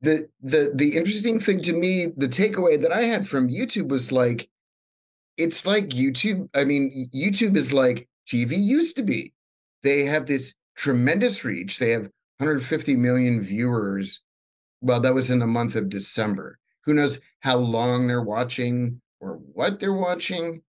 The 0.00 0.28
the 0.40 0.72
the 0.74 0.96
interesting 0.96 1.40
thing 1.40 1.60
to 1.62 1.72
me, 1.72 2.08
the 2.16 2.28
takeaway 2.28 2.80
that 2.80 2.92
I 2.92 3.02
had 3.02 3.26
from 3.26 3.48
YouTube 3.48 3.88
was 3.88 4.12
like, 4.12 4.48
it's 5.36 5.64
like 5.66 5.88
YouTube. 5.88 6.48
I 6.54 6.64
mean, 6.64 7.08
YouTube 7.14 7.56
is 7.56 7.72
like 7.72 8.08
TV 8.26 8.62
used 8.62 8.96
to 8.96 9.02
be. 9.02 9.32
They 9.82 10.04
have 10.04 10.26
this 10.26 10.54
tremendous 10.76 11.44
reach. 11.44 11.78
They 11.78 11.90
have 11.90 12.08
150 12.38 12.96
million 12.96 13.42
viewers. 13.42 14.20
Well, 14.80 15.00
that 15.00 15.14
was 15.14 15.30
in 15.30 15.38
the 15.38 15.46
month 15.46 15.76
of 15.76 15.88
December. 15.88 16.58
Who 16.84 16.94
knows 16.94 17.20
how 17.40 17.58
long 17.58 18.06
they're 18.06 18.22
watching 18.22 19.00
or 19.22 19.34
what 19.54 19.80
they're 19.80 19.92
watching? 19.94 20.62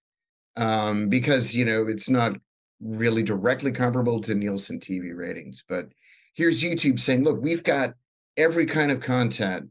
Um, 0.55 1.09
because 1.09 1.55
you 1.55 1.65
know 1.65 1.87
it's 1.87 2.09
not 2.09 2.33
really 2.79 3.23
directly 3.23 3.71
comparable 3.71 4.21
to 4.21 4.35
Nielsen 4.35 4.79
TV 4.79 5.15
ratings. 5.15 5.63
But 5.67 5.87
here's 6.33 6.61
YouTube 6.61 6.99
saying, 6.99 7.23
"Look, 7.23 7.41
we've 7.41 7.63
got 7.63 7.93
every 8.37 8.65
kind 8.65 8.91
of 8.91 9.01
content 9.01 9.69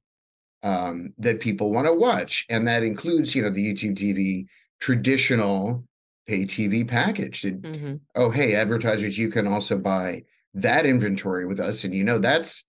um, 0.62 1.14
that 1.18 1.40
people 1.40 1.72
want 1.72 1.86
to 1.86 1.94
watch, 1.94 2.44
and 2.48 2.66
that 2.68 2.82
includes, 2.82 3.34
you 3.34 3.42
know, 3.42 3.50
the 3.50 3.72
YouTube 3.72 3.96
TV 3.96 4.46
traditional 4.80 5.84
pay 6.26 6.44
TV 6.44 6.86
package. 6.86 7.42
mm-hmm. 7.42 7.94
Oh, 8.14 8.30
hey, 8.30 8.54
advertisers, 8.54 9.18
you 9.18 9.28
can 9.28 9.46
also 9.46 9.78
buy 9.78 10.22
that 10.54 10.86
inventory 10.86 11.46
with 11.46 11.60
us. 11.60 11.84
And 11.84 11.94
you 11.94 12.04
know, 12.04 12.18
that's 12.18 12.64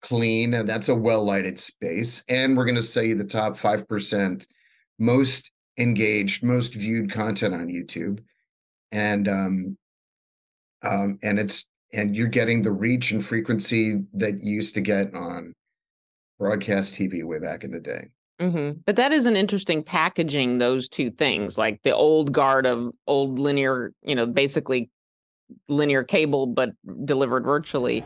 clean 0.00 0.54
and 0.54 0.66
that's 0.68 0.88
a 0.88 0.94
well 0.94 1.24
lighted 1.24 1.58
space. 1.58 2.22
And 2.28 2.56
we're 2.56 2.64
going 2.64 2.74
to 2.76 2.82
sell 2.82 3.02
you 3.02 3.16
the 3.16 3.24
top 3.24 3.54
5% 3.54 4.46
most 4.98 5.50
engaged, 5.78 6.42
most 6.42 6.74
viewed 6.74 7.10
content 7.10 7.54
on 7.54 7.68
YouTube. 7.68 8.20
And, 8.92 9.28
um, 9.28 9.78
um, 10.82 11.18
and 11.22 11.38
it's, 11.38 11.66
and 11.92 12.14
you're 12.16 12.28
getting 12.28 12.62
the 12.62 12.72
reach 12.72 13.10
and 13.12 13.24
frequency 13.24 14.00
that 14.14 14.42
you 14.42 14.56
used 14.56 14.74
to 14.74 14.80
get 14.80 15.14
on 15.14 15.54
broadcast 16.38 16.94
TV 16.94 17.24
way 17.24 17.38
back 17.38 17.64
in 17.64 17.70
the 17.70 17.80
day. 17.80 18.08
Mm-hmm. 18.40 18.80
But 18.86 18.96
that 18.96 19.12
is 19.12 19.26
an 19.26 19.36
interesting 19.36 19.82
packaging 19.82 20.58
those 20.58 20.88
two 20.88 21.10
things, 21.10 21.58
like 21.58 21.82
the 21.82 21.94
old 21.94 22.32
guard 22.32 22.66
of 22.66 22.92
old 23.06 23.38
linear, 23.38 23.92
you 24.02 24.14
know, 24.14 24.26
basically 24.26 24.90
linear 25.68 26.04
cable, 26.04 26.46
but 26.46 26.70
delivered 27.04 27.44
virtually. 27.44 28.04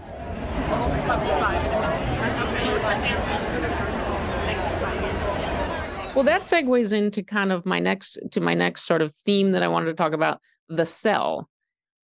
Well, 6.14 6.24
that 6.24 6.42
segues 6.42 6.92
into 6.92 7.22
kind 7.22 7.52
of 7.52 7.64
my 7.64 7.78
next 7.78 8.18
to 8.32 8.40
my 8.40 8.52
next 8.52 8.82
sort 8.82 9.00
of 9.00 9.14
theme 9.24 9.52
that 9.52 9.62
I 9.62 9.68
wanted 9.68 9.86
to 9.86 9.94
talk 9.94 10.12
about 10.12 10.40
the 10.68 10.84
sell. 10.84 11.48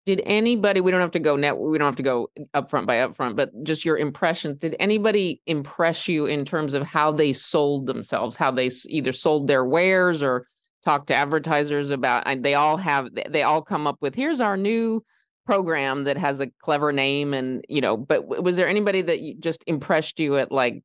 Did 0.06 0.22
anybody 0.26 0.80
we 0.80 0.92
don't 0.92 1.02
have 1.02 1.12
to 1.12 1.20
go 1.20 1.36
net 1.36 1.58
we 1.58 1.78
don't 1.78 1.88
have 1.88 1.98
to 1.98 2.04
go 2.04 2.30
upfront 2.54 2.86
by 2.86 2.96
upfront 2.96 3.36
but 3.36 3.52
just 3.64 3.84
your 3.84 3.98
impressions 3.98 4.58
did 4.60 4.78
anybody 4.80 5.42
impress 5.46 6.08
you 6.08 6.26
in 6.26 6.46
terms 6.46 6.74
of 6.74 6.84
how 6.84 7.12
they 7.12 7.34
sold 7.34 7.88
themselves 7.88 8.38
how 8.38 8.50
they 8.50 8.70
either 8.88 9.12
sold 9.12 9.48
their 9.48 9.66
wares 9.66 10.24
or 10.24 10.48
talked 10.86 11.08
to 11.08 11.14
advertisers 11.16 11.90
about 11.90 12.24
they 12.42 12.54
all 12.54 12.78
have 12.78 13.10
they 13.30 13.44
all 13.44 13.62
come 13.62 13.86
up 13.86 13.98
with 14.00 14.16
here's 14.16 14.40
our 14.40 14.56
new 14.56 15.04
program 15.46 16.06
that 16.06 16.18
has 16.18 16.40
a 16.40 16.48
clever 16.62 16.94
name 16.94 17.34
and 17.34 17.66
you 17.68 17.82
know 17.82 17.98
but 17.98 18.42
was 18.42 18.56
there 18.56 18.70
anybody 18.70 19.02
that 19.02 19.20
just 19.42 19.62
impressed 19.68 20.22
you 20.22 20.38
at 20.38 20.54
like 20.54 20.82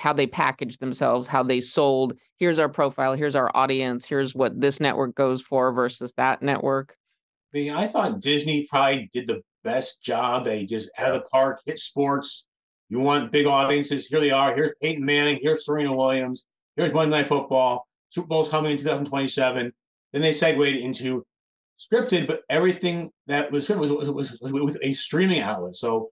how 0.00 0.12
they 0.12 0.26
packaged 0.26 0.80
themselves 0.80 1.26
how 1.26 1.42
they 1.42 1.60
sold 1.60 2.14
here's 2.38 2.58
our 2.58 2.68
profile 2.68 3.14
here's 3.14 3.36
our 3.36 3.50
audience 3.54 4.04
here's 4.04 4.34
what 4.34 4.60
this 4.60 4.80
network 4.80 5.14
goes 5.14 5.42
for 5.42 5.72
versus 5.72 6.12
that 6.14 6.42
network 6.42 6.96
I 7.52 7.56
mean, 7.56 7.70
I 7.70 7.86
thought 7.86 8.20
Disney 8.20 8.66
probably 8.68 9.08
did 9.12 9.26
the 9.26 9.40
best 9.64 10.02
job. 10.02 10.44
They 10.44 10.66
just 10.66 10.90
out 10.98 11.14
of 11.14 11.22
the 11.22 11.28
park 11.28 11.60
hit 11.64 11.78
sports. 11.78 12.46
You 12.90 13.00
want 13.00 13.32
big 13.32 13.46
audiences. 13.46 14.06
Here 14.06 14.20
they 14.20 14.30
are. 14.30 14.54
Here's 14.54 14.72
Peyton 14.82 15.04
Manning. 15.04 15.38
Here's 15.40 15.64
Serena 15.64 15.94
Williams. 15.94 16.44
Here's 16.76 16.92
Monday 16.92 17.16
Night 17.16 17.26
Football. 17.26 17.86
Super 18.10 18.28
Bowl's 18.28 18.48
coming 18.48 18.72
in 18.72 18.78
2027. 18.78 19.72
Then 20.12 20.22
they 20.22 20.32
segued 20.32 20.60
into 20.60 21.24
scripted, 21.78 22.26
but 22.26 22.42
everything 22.48 23.10
that 23.26 23.50
was 23.50 23.68
scripted 23.68 23.78
was, 23.78 23.92
was, 23.92 24.10
was, 24.10 24.38
was 24.40 24.52
with 24.52 24.78
a 24.82 24.92
streaming 24.94 25.40
outlet. 25.40 25.76
So 25.76 26.10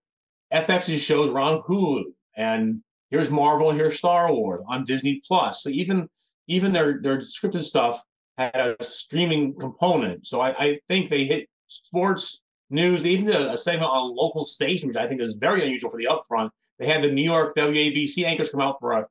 FX's 0.53 1.03
shows 1.03 1.31
were 1.31 1.40
on 1.40 1.62
Hulu, 1.62 2.05
and 2.37 2.83
here's 3.11 3.31
Marvel 3.31 3.71
here's 3.73 3.99
Star 3.99 4.33
Wars 4.33 4.62
on 4.69 4.85
Disney 4.85 5.23
Plus. 5.27 5.62
So 5.62 5.71
even 5.71 6.09
even 6.49 6.73
their 6.73 7.01
their 7.03 7.19
scripted 7.19 7.62
stuff 7.62 8.03
had 8.38 8.57
a 8.57 8.85
streaming 8.85 9.55
component. 9.59 10.27
So 10.27 10.40
I, 10.40 10.51
I 10.59 10.81
think 10.88 11.11
they 11.11 11.25
hit 11.25 11.49
sports 11.66 12.40
news. 12.71 13.07
Even 13.07 13.27
did 13.27 13.37
a, 13.37 13.57
segment 13.57 13.90
on 13.90 14.14
local 14.14 14.45
station, 14.45 14.88
which 14.88 14.97
I 14.97 15.07
think 15.07 15.21
is 15.21 15.37
very 15.37 15.62
unusual 15.62 15.90
for 15.90 15.99
the 15.99 16.09
upfront. 16.11 16.51
They 16.79 16.87
had 16.87 17.03
the 17.03 17.11
New 17.11 17.23
York 17.23 17.57
WABC 17.57 18.25
anchors 18.25 18.51
come 18.51 18.61
out 18.61 18.79
for 18.81 18.92
a 18.92 19.07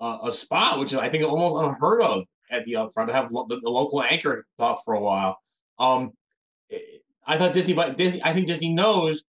a, 0.00 0.18
a 0.24 0.32
spot, 0.32 0.78
which 0.78 0.94
I 0.94 1.08
think 1.08 1.24
almost 1.24 1.62
unheard 1.64 2.02
of 2.02 2.24
at 2.50 2.64
the 2.64 2.72
upfront 2.72 3.08
to 3.08 3.12
have 3.12 3.30
lo- 3.30 3.46
the, 3.48 3.60
the, 3.60 3.70
local 3.70 4.02
anchor 4.02 4.46
talk 4.58 4.82
for 4.84 4.94
a 4.94 5.00
while. 5.00 5.38
Um, 5.78 6.12
I 7.26 7.38
thought 7.38 7.52
Disney, 7.52 7.74
but 7.74 7.96
Disney, 7.96 8.20
I 8.24 8.32
think 8.32 8.46
Disney 8.46 8.72
knows 8.72 9.22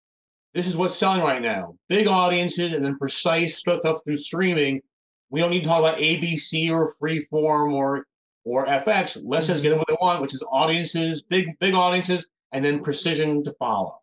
this 0.54 0.68
is 0.68 0.76
what's 0.78 0.96
selling 0.96 1.22
right 1.22 1.42
now: 1.42 1.76
big 1.90 2.08
audiences 2.08 2.74
and 2.74 2.84
then 2.84 2.98
precise 2.98 3.58
stuff 3.58 4.00
through 4.04 4.18
streaming. 4.18 4.82
We 5.30 5.40
don't 5.40 5.52
need 5.52 5.64
to 5.64 5.70
talk 5.70 5.80
about 5.80 5.98
ABC 5.98 6.70
or 6.72 6.94
Freeform 7.02 7.74
or 7.74 8.06
or 8.44 8.66
FX. 8.66 9.22
Let's 9.24 9.48
just 9.48 9.62
get 9.62 9.70
mm-hmm. 9.70 9.72
them 9.72 9.80
what 9.80 9.88
they 9.88 9.98
want, 10.02 10.22
which 10.22 10.34
is 10.34 10.44
audiences, 10.52 11.22
big 11.22 11.58
big 11.60 11.74
audiences, 11.74 12.28
and 12.52 12.64
then 12.64 12.82
precision 12.82 13.44
to 13.44 13.54
follow. 13.54 13.98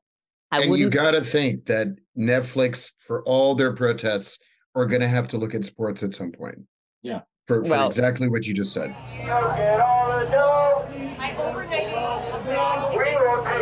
I 0.50 0.62
and 0.62 0.78
you 0.78 0.88
got 0.88 1.10
to 1.10 1.20
think 1.22 1.66
that 1.66 1.88
Netflix, 2.16 2.92
for 3.06 3.22
all 3.24 3.54
their 3.54 3.74
protests, 3.74 4.38
are 4.74 4.86
going 4.86 5.02
to 5.02 5.08
have 5.08 5.28
to 5.28 5.38
look 5.38 5.54
at 5.54 5.64
sports 5.64 6.02
at 6.02 6.14
some 6.14 6.32
point. 6.32 6.58
Yeah. 7.02 7.20
For, 7.46 7.62
for 7.64 7.70
well, 7.70 7.86
exactly 7.86 8.28
what 8.28 8.46
you 8.46 8.54
just 8.54 8.72
said. 8.72 8.94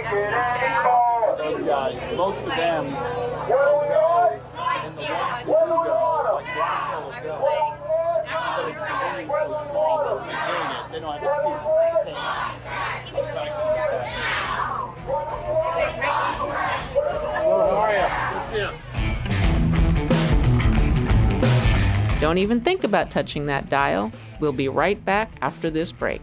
Those 0.07 0.65
most 1.66 2.46
of 2.46 2.57
them, 2.57 2.85
they 10.92 11.00
don't 11.00 11.18
have 11.18 11.22
a 11.24 11.31
seat 11.42 11.76
you? 18.57 18.68
Don't 22.20 22.38
even 22.38 22.61
think 22.61 22.85
about 22.85 23.11
touching 23.11 23.46
that 23.46 23.68
dial. 23.68 24.12
We'll 24.40 24.52
be 24.52 24.68
right 24.68 25.05
back 25.05 25.31
after 25.42 25.70
this 25.70 25.92
break. 25.92 26.22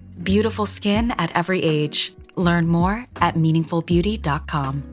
Beautiful 0.23 0.65
skin 0.65 1.11
at 1.17 1.35
every 1.35 1.61
age. 1.61 2.13
Learn 2.35 2.67
more 2.67 3.05
at 3.17 3.35
meaningfulbeauty.com. 3.35 4.83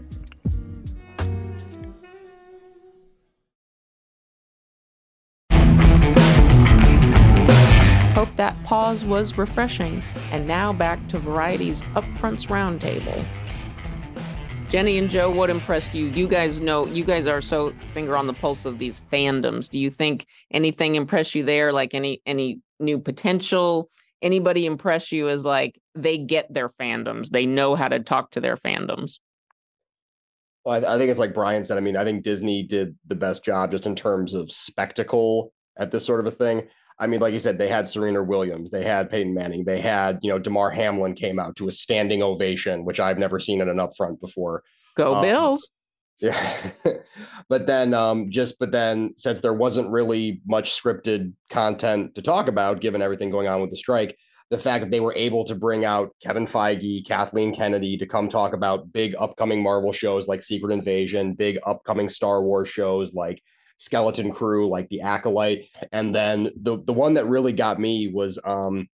Hope 8.15 8.35
that 8.35 8.57
pause 8.65 9.05
was 9.05 9.39
refreshing. 9.39 10.03
And 10.33 10.49
now 10.49 10.73
back 10.73 11.09
to 11.09 11.21
Variety's 11.21 11.83
Upfronts 11.95 12.49
Roundtable. 12.49 13.25
Jenny 14.69 14.99
and 14.99 15.09
Joe, 15.09 15.31
what 15.31 15.49
impressed 15.51 15.95
you? 15.95 16.07
You 16.07 16.29
guys 16.29 16.61
know, 16.61 16.87
you 16.89 17.05
guys 17.05 17.27
are 17.27 17.41
so 17.41 17.73
finger 17.95 18.17
on 18.17 18.27
the 18.27 18.35
pulse 18.35 18.65
of 18.65 18.79
these 18.79 19.01
fandoms. 19.11 19.71
Do 19.71 19.79
you 19.79 19.91
think 19.91 20.27
anything 20.51 20.97
impressed 20.97 21.35
you 21.35 21.45
there? 21.45 21.73
Like 21.73 21.95
any 21.95 22.21
any 22.27 22.61
new 22.81 22.99
potential? 22.99 23.89
Anybody 24.21 24.67
impress 24.67 25.13
you 25.13 25.29
as 25.29 25.45
like 25.45 25.81
they 25.95 26.19
get 26.19 26.53
their 26.53 26.71
fandoms, 26.71 27.31
they 27.31 27.47
know 27.47 27.75
how 27.75 27.89
to 27.89 28.01
talk 28.01 28.33
to 28.33 28.41
their 28.41 28.57
fandoms? 28.57 29.19
Well, 30.65 30.85
I, 30.85 30.95
I 30.95 30.99
think 30.99 31.11
it's 31.11 31.21
like 31.21 31.35
Brian 31.35 31.65
said. 31.65 31.77
I 31.77 31.81
mean, 31.81 31.97
I 31.97 32.05
think 32.05 32.25
Disney 32.25 32.63
did 32.63 32.97
the 33.07 33.15
best 33.15 33.45
job 33.45 33.71
just 33.71 33.87
in 33.87 33.95
terms 33.95 34.35
of 34.35 34.51
spectacle 34.51 35.53
at 35.79 35.91
this 35.91 36.05
sort 36.05 36.21
of 36.21 36.27
a 36.27 36.31
thing. 36.31 36.69
I 36.99 37.07
mean, 37.07 37.21
like 37.21 37.33
you 37.33 37.39
said, 37.39 37.59
they 37.59 37.69
had 37.69 37.87
Serena 37.87 38.23
Williams, 38.25 38.71
they 38.71 38.83
had 38.83 39.09
Peyton 39.09 39.33
Manning, 39.33 39.65
they 39.65 39.81
had, 39.81 40.19
you 40.23 40.31
know, 40.31 40.39
Damar 40.39 40.71
Hamlin 40.71 41.15
came 41.15 41.39
out 41.39 41.55
to 41.57 41.69
a 41.69 41.71
standing 41.71 42.25
ovation, 42.25 42.85
which 42.85 42.99
I've 42.99 43.19
never 43.19 43.39
seen 43.39 43.61
at 43.61 43.69
an 43.69 43.77
upfront 43.77 44.21
before. 44.21 44.65
Go 44.97 45.15
um, 45.15 45.23
Bills. 45.23 45.71
Yeah. 46.21 46.71
but 47.49 47.67
then 47.67 47.95
um 47.95 48.31
just 48.31 48.59
but 48.59 48.73
then 48.73 49.15
since 49.17 49.41
there 49.41 49.55
wasn't 49.55 49.93
really 49.93 50.41
much 50.47 50.71
scripted 50.71 51.33
content 51.49 52.15
to 52.17 52.23
talk 52.23 52.49
about 52.49 52.81
given 52.81 53.03
everything 53.03 53.31
going 53.31 53.47
on 53.47 53.61
with 53.61 53.71
the 53.71 53.77
strike, 53.77 54.17
the 54.51 54.59
fact 54.59 54.83
that 54.83 54.91
they 54.91 55.01
were 55.01 55.15
able 55.15 55.45
to 55.45 55.55
bring 55.55 55.85
out 55.85 56.11
Kevin 56.23 56.47
Feige, 56.47 57.07
Kathleen 57.07 57.55
Kennedy 57.55 57.97
to 57.99 58.07
come 58.07 58.29
talk 58.29 58.53
about 58.53 58.93
big 58.93 59.15
upcoming 59.19 59.63
Marvel 59.63 59.93
shows 59.93 60.27
like 60.27 60.43
Secret 60.43 60.73
Invasion, 60.73 61.35
big 61.35 61.59
upcoming 61.67 62.09
Star 62.09 62.43
Wars 62.43 62.69
shows 62.69 63.15
like 63.15 63.41
Skeleton 63.77 64.33
Crew, 64.33 64.69
like 64.69 64.89
The 64.89 65.03
Acolyte, 65.03 65.67
and 65.93 66.13
then 66.13 66.51
the 66.61 66.83
the 66.85 66.93
one 66.93 67.15
that 67.15 67.27
really 67.27 67.53
got 67.53 67.79
me 67.79 68.09
was 68.09 68.39
um 68.45 68.89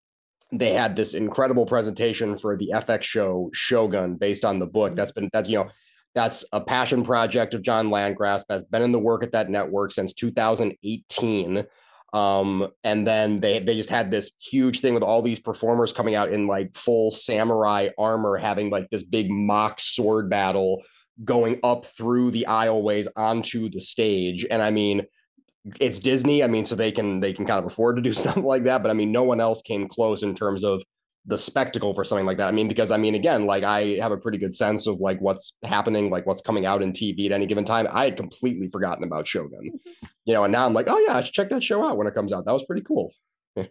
they 0.51 0.73
had 0.73 0.95
this 0.95 1.13
incredible 1.13 1.65
presentation 1.65 2.37
for 2.37 2.55
the 2.57 2.71
FX 2.73 3.03
show 3.03 3.49
Shogun 3.53 4.15
based 4.15 4.45
on 4.45 4.59
the 4.59 4.67
book. 4.67 4.93
That's 4.93 5.11
been 5.11 5.29
that's 5.31 5.49
you 5.49 5.59
know 5.59 5.69
that's 6.15 6.45
a 6.51 6.61
passion 6.61 7.03
project 7.03 7.53
of 7.53 7.61
John 7.61 7.89
Landgraf 7.89 8.43
that's 8.47 8.63
been 8.63 8.81
in 8.83 8.91
the 8.91 8.99
work 8.99 9.23
at 9.23 9.31
that 9.31 9.49
network 9.49 9.91
since 9.91 10.13
2018. 10.13 11.65
Um, 12.13 12.67
and 12.83 13.07
then 13.07 13.39
they 13.39 13.59
they 13.59 13.75
just 13.75 13.89
had 13.89 14.11
this 14.11 14.31
huge 14.39 14.81
thing 14.81 14.93
with 14.93 15.01
all 15.01 15.23
these 15.23 15.39
performers 15.39 15.93
coming 15.93 16.13
out 16.13 16.31
in 16.31 16.45
like 16.45 16.75
full 16.75 17.09
samurai 17.09 17.89
armor, 17.97 18.37
having 18.37 18.69
like 18.69 18.89
this 18.91 19.01
big 19.03 19.31
mock 19.31 19.79
sword 19.79 20.29
battle 20.29 20.83
going 21.23 21.59
up 21.63 21.85
through 21.85 22.31
the 22.31 22.45
aisleways 22.47 23.07
onto 23.15 23.69
the 23.69 23.79
stage. 23.79 24.45
And 24.49 24.61
I 24.61 24.69
mean, 24.69 25.05
it's 25.79 25.99
Disney. 25.99 26.43
I 26.43 26.47
mean, 26.47 26.65
so 26.65 26.75
they 26.75 26.91
can 26.91 27.19
they 27.19 27.33
can 27.33 27.45
kind 27.45 27.59
of 27.59 27.65
afford 27.65 27.95
to 27.95 28.01
do 28.03 28.13
stuff 28.13 28.37
like 28.37 28.63
that. 28.63 28.83
But 28.83 28.91
I 28.91 28.93
mean, 28.93 29.11
no 29.11 29.23
one 29.23 29.41
else 29.41 29.63
came 29.63 29.87
close 29.87 30.21
in 30.21 30.35
terms 30.35 30.63
of 30.63 30.83
the 31.25 31.37
spectacle 31.37 31.93
for 31.93 32.03
something 32.03 32.25
like 32.25 32.37
that. 32.37 32.49
I 32.49 32.51
mean, 32.51 32.67
because 32.67 32.91
I 32.91 32.97
mean, 32.97 33.15
again, 33.15 33.45
like 33.45 33.63
I 33.63 33.97
have 34.01 34.11
a 34.11 34.17
pretty 34.17 34.37
good 34.37 34.53
sense 34.53 34.87
of 34.87 34.99
like 34.99 35.19
what's 35.21 35.53
happening, 35.63 36.09
like 36.09 36.25
what's 36.25 36.41
coming 36.41 36.65
out 36.65 36.81
in 36.81 36.91
TV 36.91 37.25
at 37.25 37.31
any 37.31 37.45
given 37.45 37.63
time. 37.63 37.87
I 37.91 38.05
had 38.05 38.17
completely 38.17 38.67
forgotten 38.67 39.03
about 39.05 39.27
Shogun, 39.27 39.79
you 40.25 40.33
know, 40.33 40.43
and 40.43 40.51
now 40.51 40.65
I'm 40.65 40.73
like, 40.73 40.87
oh 40.89 40.99
yeah, 40.99 41.17
I 41.17 41.23
should 41.23 41.33
check 41.33 41.49
that 41.49 41.63
show 41.63 41.87
out 41.87 41.97
when 41.97 42.07
it 42.07 42.13
comes 42.13 42.33
out. 42.33 42.45
That 42.45 42.51
was 42.51 42.65
pretty 42.65 42.81
cool. 42.81 43.13
but 43.55 43.67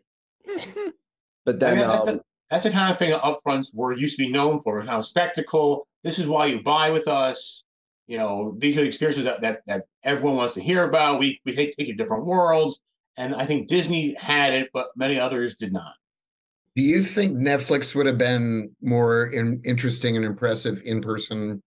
then 1.45 1.63
I 1.63 1.75
mean, 1.75 1.89
that's, 1.89 2.09
um, 2.09 2.21
that's, 2.51 2.65
the 2.65 2.71
kind 2.71 2.91
of 2.91 2.99
thing 2.99 3.13
upfronts 3.13 3.75
were 3.75 3.93
used 3.93 4.17
to 4.17 4.25
be 4.25 4.33
known 4.33 4.61
for, 4.63 4.79
kind 4.81 4.91
of 4.91 5.05
spectacle. 5.05 5.87
This 6.03 6.19
is 6.19 6.27
why 6.27 6.47
you 6.47 6.63
buy 6.63 6.91
with 6.91 7.07
us. 7.07 7.65
You 8.07 8.19
know, 8.19 8.55
these 8.59 8.77
are 8.79 8.81
the 8.81 8.87
experiences 8.87 9.25
that 9.25 9.43
that, 9.43 9.61
that 9.67 9.85
everyone 10.05 10.37
wants 10.37 10.55
to 10.55 10.61
hear 10.61 10.85
about. 10.85 11.21
We 11.21 11.41
we 11.45 11.55
take, 11.55 11.77
take 11.77 11.89
you 11.89 11.95
different 11.95 12.25
worlds, 12.25 12.81
and 13.19 13.35
I 13.35 13.45
think 13.45 13.69
Disney 13.69 14.17
had 14.19 14.55
it, 14.55 14.71
but 14.73 14.89
many 14.97 15.19
others 15.19 15.55
did 15.55 15.73
not. 15.73 15.95
Do 16.75 16.83
you 16.83 17.03
think 17.03 17.37
Netflix 17.37 17.95
would 17.95 18.07
have 18.07 18.19
been 18.19 18.75
more 18.81 19.27
in, 19.27 19.61
interesting 19.65 20.17
and 20.17 20.25
impressive 20.25 20.81
in 20.85 21.03
person? 21.03 21.63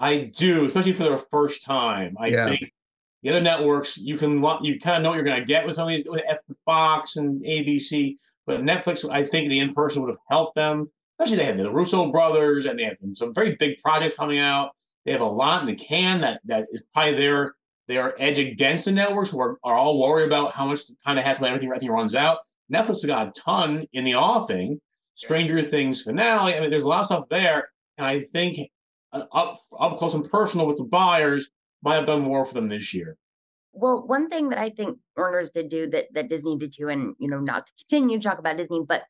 I 0.00 0.32
do, 0.34 0.64
especially 0.64 0.92
for 0.92 1.02
their 1.04 1.18
first 1.18 1.62
time. 1.62 2.16
I 2.18 2.28
yeah. 2.28 2.46
think 2.46 2.72
the 3.22 3.30
other 3.30 3.40
networks 3.40 3.98
you 3.98 4.16
can 4.16 4.42
you 4.62 4.78
kind 4.80 4.96
of 4.96 5.02
know 5.02 5.10
what 5.10 5.16
you're 5.16 5.24
going 5.24 5.40
to 5.40 5.46
get 5.46 5.66
with 5.66 5.74
some 5.74 5.88
of 5.88 5.94
these 5.94 6.04
with 6.06 6.22
Fox 6.64 7.16
and 7.16 7.44
ABC, 7.44 8.16
but 8.46 8.62
Netflix, 8.62 9.08
I 9.10 9.24
think 9.24 9.48
the 9.48 9.58
in 9.58 9.74
person 9.74 10.02
would 10.02 10.10
have 10.10 10.18
helped 10.28 10.54
them. 10.54 10.90
Especially 11.18 11.38
they 11.38 11.44
have 11.44 11.58
the 11.58 11.70
Russo 11.70 12.12
brothers 12.12 12.66
and 12.66 12.78
they 12.78 12.84
have 12.84 12.96
some 13.14 13.34
very 13.34 13.56
big 13.56 13.82
projects 13.82 14.14
coming 14.14 14.38
out. 14.38 14.70
They 15.04 15.12
have 15.12 15.20
a 15.20 15.26
lot 15.26 15.62
in 15.62 15.66
the 15.66 15.74
can 15.74 16.20
that 16.20 16.40
that 16.44 16.68
is 16.70 16.82
probably 16.94 17.14
their 17.14 17.54
their 17.88 18.20
edge 18.22 18.38
against 18.38 18.84
the 18.84 18.92
networks 18.92 19.30
who 19.30 19.40
are, 19.40 19.58
are 19.64 19.74
all 19.74 19.98
worried 19.98 20.26
about 20.26 20.52
how 20.52 20.66
much 20.66 20.82
kind 21.04 21.18
of 21.18 21.24
has 21.24 21.38
to 21.38 21.42
let 21.42 21.50
everything 21.50 21.70
everything 21.70 21.90
runs 21.90 22.14
out. 22.14 22.38
Netflix 22.72 22.88
has 22.88 23.04
got 23.06 23.28
a 23.28 23.40
ton 23.40 23.86
in 23.92 24.04
the 24.04 24.14
offing. 24.14 24.80
Stranger 25.14 25.60
Things 25.62 26.02
finale. 26.02 26.54
I 26.54 26.60
mean, 26.60 26.70
there's 26.70 26.84
a 26.84 26.88
lot 26.88 27.00
of 27.00 27.06
stuff 27.06 27.24
there, 27.28 27.68
and 27.96 28.06
I 28.06 28.20
think 28.20 28.58
up 29.12 29.58
up 29.78 29.96
close 29.96 30.14
and 30.14 30.28
personal 30.28 30.66
with 30.66 30.76
the 30.76 30.84
buyers 30.84 31.50
might 31.82 31.96
have 31.96 32.06
done 32.06 32.22
more 32.22 32.44
for 32.44 32.54
them 32.54 32.68
this 32.68 32.94
year. 32.94 33.16
Well, 33.72 34.06
one 34.06 34.28
thing 34.28 34.48
that 34.50 34.58
I 34.58 34.70
think 34.70 34.98
Warner's 35.16 35.50
did 35.50 35.68
do 35.68 35.88
that 35.90 36.06
that 36.14 36.28
Disney 36.28 36.56
did 36.56 36.72
too, 36.72 36.88
and 36.88 37.14
you 37.18 37.28
know, 37.28 37.40
not 37.40 37.66
to 37.66 37.72
continue 37.80 38.18
to 38.18 38.28
talk 38.28 38.38
about 38.38 38.56
Disney, 38.56 38.82
but 38.86 39.04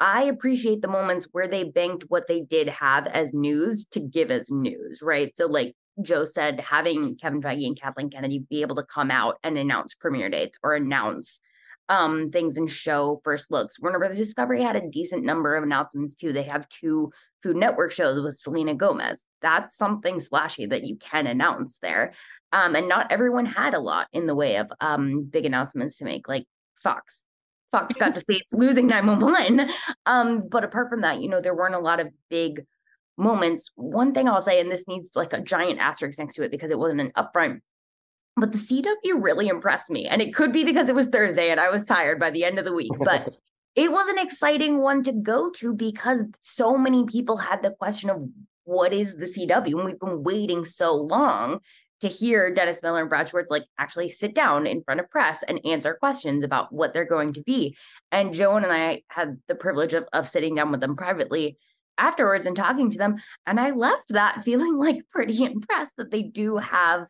I 0.00 0.24
appreciate 0.24 0.82
the 0.82 0.88
moments 0.88 1.28
where 1.32 1.46
they 1.46 1.64
banked 1.64 2.06
what 2.08 2.26
they 2.26 2.40
did 2.40 2.68
have 2.68 3.06
as 3.06 3.32
news 3.32 3.86
to 3.92 4.00
give 4.00 4.30
as 4.30 4.50
news, 4.50 5.00
right? 5.00 5.36
So, 5.36 5.46
like 5.46 5.74
Joe 6.02 6.24
said, 6.24 6.60
having 6.60 7.16
Kevin 7.16 7.40
Feige 7.40 7.66
and 7.66 7.80
Kathleen 7.80 8.10
Kennedy 8.10 8.44
be 8.50 8.62
able 8.62 8.76
to 8.76 8.82
come 8.84 9.10
out 9.10 9.36
and 9.44 9.56
announce 9.56 9.94
premiere 9.94 10.28
dates 10.28 10.58
or 10.62 10.74
announce 10.74 11.40
um 11.92 12.30
things 12.30 12.56
and 12.56 12.70
show 12.70 13.20
first 13.22 13.50
looks. 13.50 13.78
Warner 13.78 13.98
Brothers 13.98 14.16
Discovery 14.16 14.62
had 14.62 14.76
a 14.76 14.88
decent 14.88 15.24
number 15.24 15.54
of 15.54 15.62
announcements 15.62 16.14
too. 16.14 16.32
They 16.32 16.44
have 16.44 16.68
two 16.70 17.12
Food 17.42 17.56
Network 17.56 17.92
shows 17.92 18.22
with 18.22 18.38
Selena 18.38 18.74
Gomez. 18.74 19.22
That's 19.42 19.76
something 19.76 20.18
splashy 20.18 20.66
that 20.66 20.84
you 20.84 20.96
can 20.96 21.26
announce 21.26 21.78
there. 21.78 22.14
Um, 22.50 22.74
and 22.74 22.88
not 22.88 23.12
everyone 23.12 23.44
had 23.44 23.74
a 23.74 23.80
lot 23.80 24.08
in 24.12 24.26
the 24.26 24.34
way 24.34 24.56
of 24.56 24.72
um, 24.80 25.24
big 25.24 25.44
announcements 25.44 25.98
to 25.98 26.04
make, 26.04 26.28
like 26.28 26.46
Fox. 26.82 27.24
Fox 27.72 27.94
got 27.98 28.14
to 28.14 28.20
say 28.20 28.34
it's 28.36 28.52
losing 28.52 28.86
911. 28.86 29.68
Um, 30.06 30.48
but 30.48 30.64
apart 30.64 30.88
from 30.88 31.02
that, 31.02 31.20
you 31.20 31.28
know, 31.28 31.40
there 31.40 31.54
weren't 31.54 31.74
a 31.74 31.80
lot 31.80 32.00
of 32.00 32.08
big 32.30 32.64
moments. 33.18 33.70
One 33.74 34.14
thing 34.14 34.28
I'll 34.28 34.40
say, 34.40 34.60
and 34.60 34.70
this 34.70 34.88
needs 34.88 35.10
like 35.14 35.34
a 35.34 35.42
giant 35.42 35.78
asterisk 35.78 36.18
next 36.18 36.34
to 36.34 36.42
it 36.42 36.50
because 36.50 36.70
it 36.70 36.78
wasn't 36.78 37.00
an 37.02 37.12
upfront, 37.16 37.60
but 38.36 38.52
the 38.52 38.58
CW 38.58 39.22
really 39.22 39.48
impressed 39.48 39.90
me. 39.90 40.06
And 40.06 40.22
it 40.22 40.34
could 40.34 40.52
be 40.52 40.64
because 40.64 40.88
it 40.88 40.94
was 40.94 41.08
Thursday 41.08 41.50
and 41.50 41.60
I 41.60 41.70
was 41.70 41.84
tired 41.84 42.18
by 42.18 42.30
the 42.30 42.44
end 42.44 42.58
of 42.58 42.64
the 42.64 42.74
week, 42.74 42.92
but 43.00 43.28
it 43.74 43.90
was 43.90 44.08
an 44.08 44.18
exciting 44.18 44.78
one 44.78 45.02
to 45.04 45.12
go 45.12 45.50
to 45.50 45.74
because 45.74 46.22
so 46.40 46.76
many 46.76 47.04
people 47.04 47.36
had 47.36 47.62
the 47.62 47.70
question 47.70 48.10
of 48.10 48.28
what 48.64 48.92
is 48.92 49.16
the 49.16 49.26
CW? 49.26 49.74
And 49.74 49.84
we've 49.84 49.98
been 49.98 50.22
waiting 50.22 50.64
so 50.64 50.94
long 50.94 51.60
to 52.00 52.08
hear 52.08 52.52
Dennis 52.52 52.82
Miller 52.82 53.00
and 53.00 53.08
Brad 53.08 53.28
Schwartz 53.28 53.50
like 53.50 53.64
actually 53.78 54.08
sit 54.08 54.34
down 54.34 54.66
in 54.66 54.82
front 54.82 55.00
of 55.00 55.08
press 55.08 55.44
and 55.44 55.64
answer 55.64 55.94
questions 55.94 56.42
about 56.42 56.72
what 56.72 56.92
they're 56.92 57.04
going 57.04 57.32
to 57.34 57.42
be. 57.42 57.76
And 58.10 58.34
Joan 58.34 58.64
and 58.64 58.72
I 58.72 59.02
had 59.08 59.38
the 59.46 59.54
privilege 59.54 59.94
of, 59.94 60.06
of 60.12 60.28
sitting 60.28 60.56
down 60.56 60.72
with 60.72 60.80
them 60.80 60.96
privately 60.96 61.58
afterwards 61.98 62.46
and 62.46 62.56
talking 62.56 62.90
to 62.90 62.98
them. 62.98 63.16
And 63.46 63.60
I 63.60 63.70
left 63.70 64.08
that 64.10 64.42
feeling 64.44 64.76
like 64.76 64.96
pretty 65.12 65.44
impressed 65.44 65.96
that 65.96 66.10
they 66.10 66.22
do 66.22 66.56
have 66.56 67.06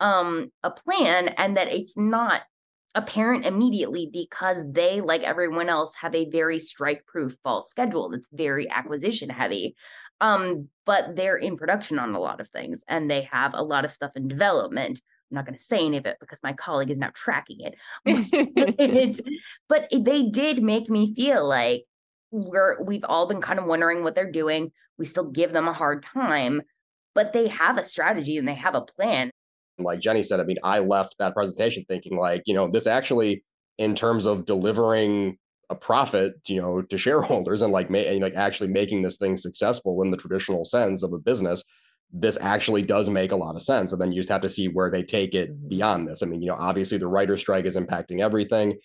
um, 0.00 0.50
a 0.62 0.70
plan 0.70 1.28
and 1.28 1.56
that 1.56 1.68
it's 1.68 1.96
not 1.96 2.42
apparent 2.94 3.44
immediately 3.44 4.08
because 4.12 4.62
they, 4.72 5.00
like 5.00 5.22
everyone 5.22 5.68
else, 5.68 5.94
have 5.96 6.14
a 6.14 6.30
very 6.30 6.58
strike 6.58 7.04
proof 7.06 7.36
fall 7.42 7.62
schedule 7.62 8.08
that's 8.08 8.28
very 8.32 8.68
acquisition 8.70 9.28
heavy. 9.28 9.76
Um, 10.20 10.68
but 10.86 11.14
they're 11.14 11.36
in 11.36 11.58
production 11.58 11.98
on 11.98 12.14
a 12.14 12.20
lot 12.20 12.40
of 12.40 12.48
things 12.48 12.82
and 12.88 13.10
they 13.10 13.22
have 13.30 13.52
a 13.54 13.62
lot 13.62 13.84
of 13.84 13.92
stuff 13.92 14.12
in 14.16 14.28
development. 14.28 15.02
I'm 15.30 15.34
not 15.34 15.44
going 15.44 15.58
to 15.58 15.62
say 15.62 15.84
any 15.84 15.98
of 15.98 16.06
it 16.06 16.16
because 16.20 16.40
my 16.42 16.54
colleague 16.54 16.90
is 16.90 16.96
now 16.96 17.10
tracking 17.12 17.60
it. 17.60 17.74
it 18.06 19.20
but 19.68 19.88
they 19.92 20.22
did 20.24 20.62
make 20.62 20.88
me 20.88 21.14
feel 21.14 21.46
like 21.46 21.84
we're 22.30 22.82
we've 22.82 23.04
all 23.04 23.26
been 23.26 23.40
kind 23.40 23.58
of 23.58 23.66
wondering 23.66 24.02
what 24.02 24.14
they're 24.14 24.30
doing. 24.30 24.72
We 24.98 25.04
still 25.04 25.30
give 25.30 25.52
them 25.52 25.68
a 25.68 25.72
hard 25.72 26.02
time, 26.02 26.62
but 27.14 27.32
they 27.32 27.48
have 27.48 27.76
a 27.76 27.82
strategy 27.82 28.38
and 28.38 28.48
they 28.48 28.54
have 28.54 28.74
a 28.74 28.82
plan. 28.82 29.30
Like 29.78 30.00
Jenny 30.00 30.22
said, 30.22 30.40
I 30.40 30.44
mean, 30.44 30.58
I 30.62 30.78
left 30.78 31.16
that 31.18 31.34
presentation 31.34 31.84
thinking 31.88 32.18
like, 32.18 32.42
you 32.46 32.54
know, 32.54 32.68
this 32.68 32.86
actually 32.86 33.44
in 33.78 33.94
terms 33.94 34.26
of 34.26 34.46
delivering 34.46 35.36
a 35.68 35.74
profit, 35.74 36.34
you 36.48 36.60
know, 36.60 36.82
to 36.82 36.98
shareholders 36.98 37.62
and 37.62 37.72
like, 37.72 37.90
ma- 37.90 37.98
and 37.98 38.20
like 38.20 38.34
actually 38.34 38.68
making 38.68 39.02
this 39.02 39.16
thing 39.16 39.36
successful 39.36 40.02
in 40.02 40.10
the 40.10 40.16
traditional 40.16 40.64
sense 40.64 41.02
of 41.02 41.12
a 41.12 41.18
business, 41.18 41.64
this 42.12 42.38
actually 42.40 42.82
does 42.82 43.08
make 43.08 43.32
a 43.32 43.36
lot 43.36 43.56
of 43.56 43.62
sense. 43.62 43.92
And 43.92 44.00
then 44.00 44.12
you 44.12 44.20
just 44.20 44.30
have 44.30 44.42
to 44.42 44.48
see 44.48 44.68
where 44.68 44.90
they 44.90 45.02
take 45.02 45.34
it 45.34 45.50
mm-hmm. 45.50 45.68
beyond 45.68 46.08
this. 46.08 46.22
I 46.22 46.26
mean, 46.26 46.40
you 46.40 46.48
know, 46.48 46.56
obviously 46.56 46.98
the 46.98 47.08
writer 47.08 47.36
strike 47.36 47.64
is 47.64 47.76
impacting 47.76 48.20
everything. 48.20 48.76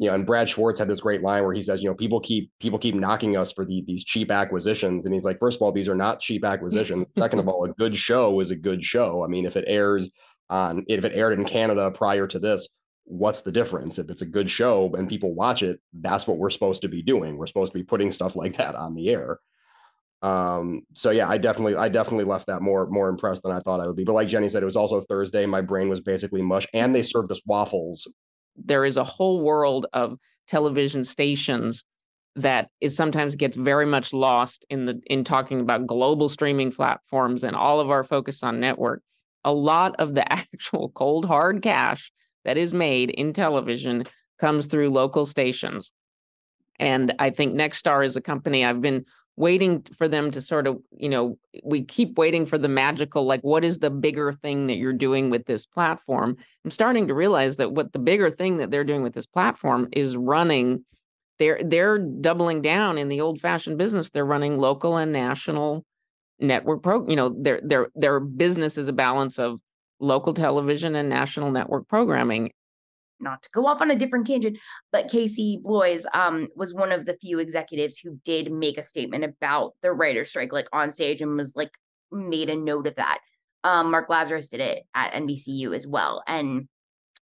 You 0.00 0.08
know, 0.08 0.14
and 0.14 0.24
Brad 0.24 0.48
Schwartz 0.48 0.78
had 0.78 0.88
this 0.88 1.00
great 1.00 1.22
line 1.22 1.42
where 1.42 1.52
he 1.52 1.60
says, 1.60 1.82
you 1.82 1.88
know, 1.88 1.94
people 1.94 2.20
keep 2.20 2.52
people 2.60 2.78
keep 2.78 2.94
knocking 2.94 3.36
us 3.36 3.50
for 3.50 3.64
the, 3.64 3.82
these 3.84 4.04
cheap 4.04 4.30
acquisitions, 4.30 5.04
and 5.04 5.12
he's 5.12 5.24
like, 5.24 5.40
first 5.40 5.58
of 5.58 5.62
all, 5.62 5.72
these 5.72 5.88
are 5.88 5.96
not 5.96 6.20
cheap 6.20 6.44
acquisitions. 6.44 7.06
Second 7.10 7.40
of 7.40 7.48
all, 7.48 7.64
a 7.64 7.72
good 7.72 7.96
show 7.96 8.38
is 8.38 8.52
a 8.52 8.56
good 8.56 8.84
show. 8.84 9.24
I 9.24 9.26
mean, 9.26 9.44
if 9.44 9.56
it 9.56 9.64
airs 9.66 10.08
on 10.50 10.84
if 10.88 11.04
it 11.04 11.12
aired 11.14 11.38
in 11.38 11.44
Canada 11.44 11.90
prior 11.90 12.26
to 12.26 12.38
this, 12.38 12.68
what's 13.04 13.40
the 13.40 13.52
difference? 13.52 13.98
If 13.98 14.10
it's 14.10 14.22
a 14.22 14.26
good 14.26 14.50
show 14.50 14.92
and 14.94 15.08
people 15.08 15.34
watch 15.34 15.62
it, 15.62 15.80
that's 15.92 16.26
what 16.26 16.38
we're 16.38 16.50
supposed 16.50 16.82
to 16.82 16.88
be 16.88 17.02
doing. 17.02 17.36
We're 17.36 17.46
supposed 17.46 17.72
to 17.72 17.78
be 17.78 17.84
putting 17.84 18.12
stuff 18.12 18.36
like 18.36 18.56
that 18.56 18.74
on 18.74 18.94
the 18.94 19.10
air. 19.10 19.40
Um, 20.20 20.82
so 20.94 21.10
yeah, 21.10 21.28
I 21.28 21.38
definitely, 21.38 21.76
I 21.76 21.88
definitely 21.88 22.24
left 22.24 22.48
that 22.48 22.60
more, 22.60 22.86
more 22.88 23.08
impressed 23.08 23.44
than 23.44 23.52
I 23.52 23.60
thought 23.60 23.80
I 23.80 23.86
would 23.86 23.96
be. 23.96 24.04
But 24.04 24.14
like 24.14 24.28
Jenny 24.28 24.48
said, 24.48 24.62
it 24.62 24.66
was 24.66 24.76
also 24.76 25.00
Thursday. 25.00 25.46
My 25.46 25.60
brain 25.60 25.88
was 25.88 26.00
basically 26.00 26.42
mush, 26.42 26.66
and 26.74 26.94
they 26.94 27.02
served 27.02 27.30
us 27.30 27.40
waffles. 27.46 28.06
There 28.56 28.84
is 28.84 28.96
a 28.96 29.04
whole 29.04 29.40
world 29.42 29.86
of 29.92 30.18
television 30.48 31.04
stations 31.04 31.84
that 32.34 32.68
is 32.80 32.96
sometimes 32.96 33.36
gets 33.36 33.56
very 33.56 33.86
much 33.86 34.12
lost 34.12 34.64
in 34.70 34.86
the 34.86 35.00
in 35.06 35.24
talking 35.24 35.60
about 35.60 35.86
global 35.86 36.28
streaming 36.28 36.72
platforms 36.72 37.44
and 37.44 37.56
all 37.56 37.80
of 37.80 37.90
our 37.90 38.04
focus 38.04 38.42
on 38.42 38.60
network. 38.60 39.02
A 39.44 39.52
lot 39.52 39.96
of 39.98 40.14
the 40.14 40.30
actual 40.32 40.90
cold 40.90 41.24
hard 41.24 41.62
cash 41.62 42.12
that 42.44 42.56
is 42.56 42.72
made 42.72 43.10
in 43.10 43.32
television 43.32 44.04
comes 44.40 44.66
through 44.66 44.90
local 44.90 45.26
stations. 45.26 45.90
And 46.78 47.14
I 47.18 47.30
think 47.30 47.54
Nexstar 47.54 48.04
is 48.04 48.16
a 48.16 48.20
company 48.20 48.64
I've 48.64 48.80
been 48.80 49.04
waiting 49.36 49.84
for 49.96 50.08
them 50.08 50.30
to 50.32 50.40
sort 50.40 50.66
of, 50.66 50.78
you 50.96 51.08
know, 51.08 51.38
we 51.62 51.84
keep 51.84 52.18
waiting 52.18 52.44
for 52.44 52.58
the 52.58 52.68
magical, 52.68 53.24
like, 53.24 53.40
what 53.42 53.64
is 53.64 53.78
the 53.78 53.90
bigger 53.90 54.32
thing 54.32 54.66
that 54.66 54.76
you're 54.76 54.92
doing 54.92 55.30
with 55.30 55.46
this 55.46 55.64
platform? 55.64 56.36
I'm 56.64 56.70
starting 56.70 57.06
to 57.08 57.14
realize 57.14 57.56
that 57.56 57.72
what 57.72 57.92
the 57.92 58.00
bigger 58.00 58.30
thing 58.30 58.58
that 58.58 58.70
they're 58.70 58.84
doing 58.84 59.02
with 59.02 59.14
this 59.14 59.26
platform 59.26 59.88
is 59.92 60.16
running. 60.16 60.84
They're 61.38 61.60
they're 61.64 61.98
doubling 61.98 62.62
down 62.62 62.98
in 62.98 63.08
the 63.08 63.20
old 63.20 63.40
fashioned 63.40 63.78
business. 63.78 64.10
They're 64.10 64.24
running 64.24 64.58
local 64.58 64.96
and 64.96 65.12
national 65.12 65.84
network 66.40 66.82
pro. 66.82 67.06
You 67.08 67.16
know, 67.16 67.34
their 67.38 67.60
their 67.62 67.88
their 67.94 68.20
business 68.20 68.78
is 68.78 68.88
a 68.88 68.92
balance 68.92 69.38
of 69.38 69.60
local 70.00 70.34
television 70.34 70.94
and 70.94 71.08
national 71.08 71.50
network 71.50 71.88
programming. 71.88 72.52
Not 73.20 73.42
to 73.42 73.48
go 73.52 73.66
off 73.66 73.82
on 73.82 73.90
a 73.90 73.96
different 73.96 74.28
tangent, 74.28 74.58
but 74.92 75.10
Casey 75.10 75.58
Bloys 75.62 76.06
um, 76.14 76.48
was 76.54 76.72
one 76.72 76.92
of 76.92 77.04
the 77.04 77.14
few 77.14 77.40
executives 77.40 77.98
who 77.98 78.16
did 78.24 78.52
make 78.52 78.78
a 78.78 78.84
statement 78.84 79.24
about 79.24 79.72
the 79.82 79.92
writer's 79.92 80.30
strike, 80.30 80.52
like 80.52 80.68
on 80.72 80.92
stage, 80.92 81.20
and 81.20 81.36
was 81.36 81.56
like 81.56 81.72
made 82.12 82.48
a 82.48 82.56
note 82.56 82.86
of 82.86 82.94
that. 82.94 83.18
Um, 83.64 83.90
Mark 83.90 84.08
Lazarus 84.08 84.48
did 84.48 84.60
it 84.60 84.84
at 84.94 85.14
NBCU 85.14 85.74
as 85.74 85.84
well, 85.84 86.22
and 86.28 86.68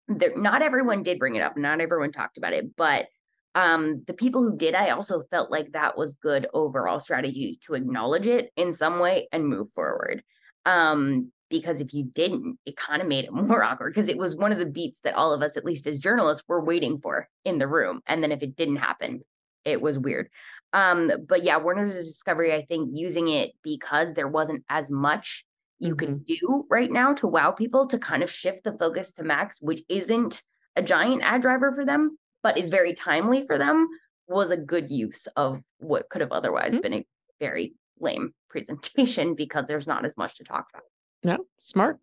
there, 0.09 0.37
not 0.37 0.63
everyone 0.63 1.03
did 1.03 1.19
bring 1.19 1.37
it 1.37 1.43
up. 1.43 1.59
Not 1.59 1.81
everyone 1.81 2.11
talked 2.11 2.39
about 2.39 2.55
it, 2.55 2.75
but 2.75 3.07
um, 3.55 4.03
the 4.07 4.15
people 4.15 4.43
who 4.43 4.57
did, 4.57 4.75
I 4.75 4.91
also 4.91 5.23
felt 5.31 5.51
like 5.51 5.73
that 5.73 5.97
was 5.97 6.15
good 6.15 6.47
overall 6.55 7.01
strategy 7.01 7.59
to 7.65 7.75
acknowledge 7.75 8.27
it 8.27 8.51
in 8.57 8.73
some 8.73 8.99
way 8.99 9.29
and 9.33 9.47
move 9.47 9.71
forward. 9.73 10.23
Um, 10.65 11.33
because 11.51 11.81
if 11.81 11.93
you 11.93 12.05
didn't, 12.05 12.59
it 12.65 12.77
kind 12.77 13.03
of 13.03 13.09
made 13.09 13.27
it 13.27 13.33
more 13.33 13.63
awkward 13.63 13.95
because 13.95 14.09
it 14.09 14.17
was 14.17 14.37
one 14.37 14.53
of 14.53 14.59
the 14.59 14.67
beats 14.67 15.01
that 15.05 15.15
all 15.15 15.33
of 15.33 15.43
us, 15.43 15.57
at 15.57 15.65
least 15.65 15.87
as 15.87 15.99
journalists, 15.99 16.45
were 16.49 16.65
waiting 16.65 16.99
for 16.99 17.29
in 17.45 17.59
the 17.59 17.69
room. 17.69 18.01
And 18.07 18.23
then 18.23 18.33
if 18.33 18.43
it 18.43 18.57
didn't 18.57 18.77
happen, 18.77 19.23
it 19.65 19.81
was 19.81 19.99
weird. 19.99 20.29
Um, 20.73 21.11
but 21.29 21.43
yeah, 21.43 21.59
Warner's 21.59 21.95
Discovery, 21.95 22.55
I 22.55 22.65
think 22.65 22.91
using 22.95 23.29
it 23.29 23.53
because 23.63 24.15
there 24.15 24.29
wasn't 24.29 24.65
as 24.71 24.91
much 24.91 25.45
you 25.79 25.95
mm-hmm. 25.95 25.99
could 25.99 26.27
do 26.27 26.65
right 26.71 26.91
now 26.91 27.13
to 27.15 27.27
wow 27.27 27.51
people 27.51 27.87
to 27.89 27.99
kind 27.99 28.23
of 28.23 28.31
shift 28.31 28.65
the 28.65 28.73
focus 28.79 29.13
to 29.13 29.23
Max, 29.23 29.61
which 29.61 29.83
isn't 29.89 30.43
a 30.77 30.83
giant 30.83 31.23
ad 31.23 31.43
driver 31.43 31.73
for 31.73 31.85
them, 31.85 32.17
but 32.43 32.59
is 32.59 32.69
very 32.69 32.95
timely 32.95 33.47
for 33.47 33.59
them, 33.59 33.89
was 34.29 34.51
a 34.51 34.57
good 34.57 34.91
use 34.91 35.27
of 35.37 35.61
what 35.79 36.09
could 36.09 36.21
have 36.21 36.33
otherwise 36.33 36.73
mm-hmm. 36.73 36.83
been 36.83 36.95
a 36.95 37.07
very 37.41 37.75
lame 38.01 38.33
presentation 38.49 39.35
because 39.35 39.67
there's 39.67 39.87
not 39.87 40.05
as 40.05 40.17
much 40.17 40.37
to 40.37 40.45
talk 40.45 40.67
about. 40.73 40.85
No, 41.25 41.45
smart. 41.61 41.99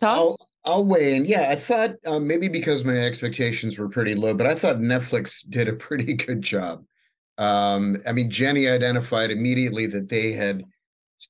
Todd? 0.00 0.16
I'll, 0.16 0.36
I'll 0.64 0.84
weigh 0.84 1.16
in. 1.16 1.26
Yeah, 1.26 1.50
I 1.50 1.56
thought 1.56 1.96
uh, 2.06 2.18
maybe 2.18 2.48
because 2.48 2.84
my 2.84 2.96
expectations 2.96 3.78
were 3.78 3.88
pretty 3.88 4.14
low, 4.14 4.34
but 4.34 4.46
I 4.46 4.54
thought 4.54 4.76
Netflix 4.76 5.48
did 5.48 5.68
a 5.68 5.74
pretty 5.74 6.14
good 6.14 6.42
job. 6.42 6.84
Um, 7.36 7.96
I 8.06 8.12
mean, 8.12 8.30
Jenny 8.30 8.68
identified 8.68 9.30
immediately 9.30 9.86
that 9.88 10.08
they 10.08 10.32
had 10.32 10.64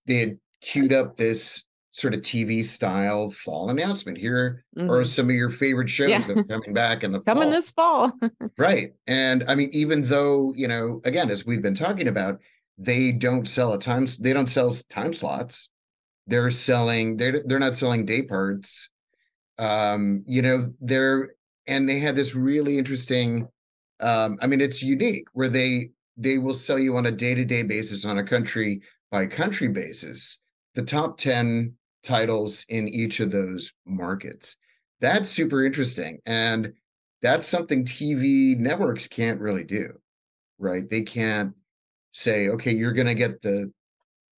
they 0.06 0.16
had 0.16 0.38
queued 0.60 0.92
up 0.92 1.16
this 1.16 1.64
sort 1.94 2.12
of 2.12 2.20
TV 2.20 2.64
style 2.64 3.30
fall 3.30 3.70
announcement. 3.70 4.18
Here 4.18 4.64
mm-hmm. 4.76 4.90
are 4.90 5.04
some 5.04 5.30
of 5.30 5.36
your 5.36 5.48
favorite 5.48 5.88
shows 5.88 6.10
yeah. 6.10 6.22
that 6.22 6.36
are 6.36 6.44
coming 6.44 6.74
back 6.74 7.04
in 7.04 7.12
the 7.12 7.20
coming 7.22 7.44
fall. 7.44 7.50
this 7.50 7.70
fall. 7.70 8.12
right. 8.58 8.92
And 9.06 9.44
I 9.46 9.54
mean, 9.54 9.70
even 9.72 10.06
though, 10.06 10.52
you 10.56 10.66
know, 10.66 11.00
again, 11.04 11.30
as 11.30 11.46
we've 11.46 11.62
been 11.62 11.74
talking 11.74 12.08
about, 12.08 12.40
they 12.78 13.12
don't 13.12 13.46
sell 13.46 13.72
a 13.72 13.78
time 13.78 14.06
they 14.20 14.32
don't 14.32 14.48
sell 14.48 14.72
time 14.88 15.12
slots 15.12 15.68
they're 16.26 16.50
selling 16.50 17.16
they're 17.16 17.40
they're 17.46 17.58
not 17.58 17.74
selling 17.74 18.04
day 18.04 18.22
parts 18.22 18.88
um 19.58 20.24
you 20.26 20.42
know 20.42 20.66
they're 20.80 21.34
and 21.66 21.88
they 21.88 21.98
had 21.98 22.16
this 22.16 22.34
really 22.34 22.78
interesting 22.78 23.46
um 24.00 24.36
i 24.42 24.46
mean 24.46 24.60
it's 24.60 24.82
unique 24.82 25.26
where 25.34 25.48
they 25.48 25.90
they 26.16 26.38
will 26.38 26.54
sell 26.54 26.78
you 26.78 26.96
on 26.96 27.06
a 27.06 27.12
day-to-day 27.12 27.62
basis 27.62 28.04
on 28.04 28.18
a 28.18 28.24
country 28.24 28.80
by 29.10 29.24
country 29.24 29.68
basis 29.68 30.38
the 30.74 30.82
top 30.82 31.16
10 31.16 31.72
titles 32.04 32.64
in 32.68 32.88
each 32.88 33.20
of 33.20 33.30
those 33.30 33.72
markets 33.86 34.56
that's 35.00 35.30
super 35.30 35.64
interesting 35.64 36.18
and 36.26 36.72
that's 37.22 37.46
something 37.46 37.84
tv 37.84 38.56
networks 38.56 39.08
can't 39.08 39.40
really 39.40 39.64
do 39.64 39.88
right 40.58 40.88
they 40.90 41.02
can't 41.02 41.54
say 42.10 42.48
okay 42.48 42.72
you're 42.72 42.92
going 42.92 43.06
to 43.06 43.14
get 43.14 43.42
the 43.42 43.72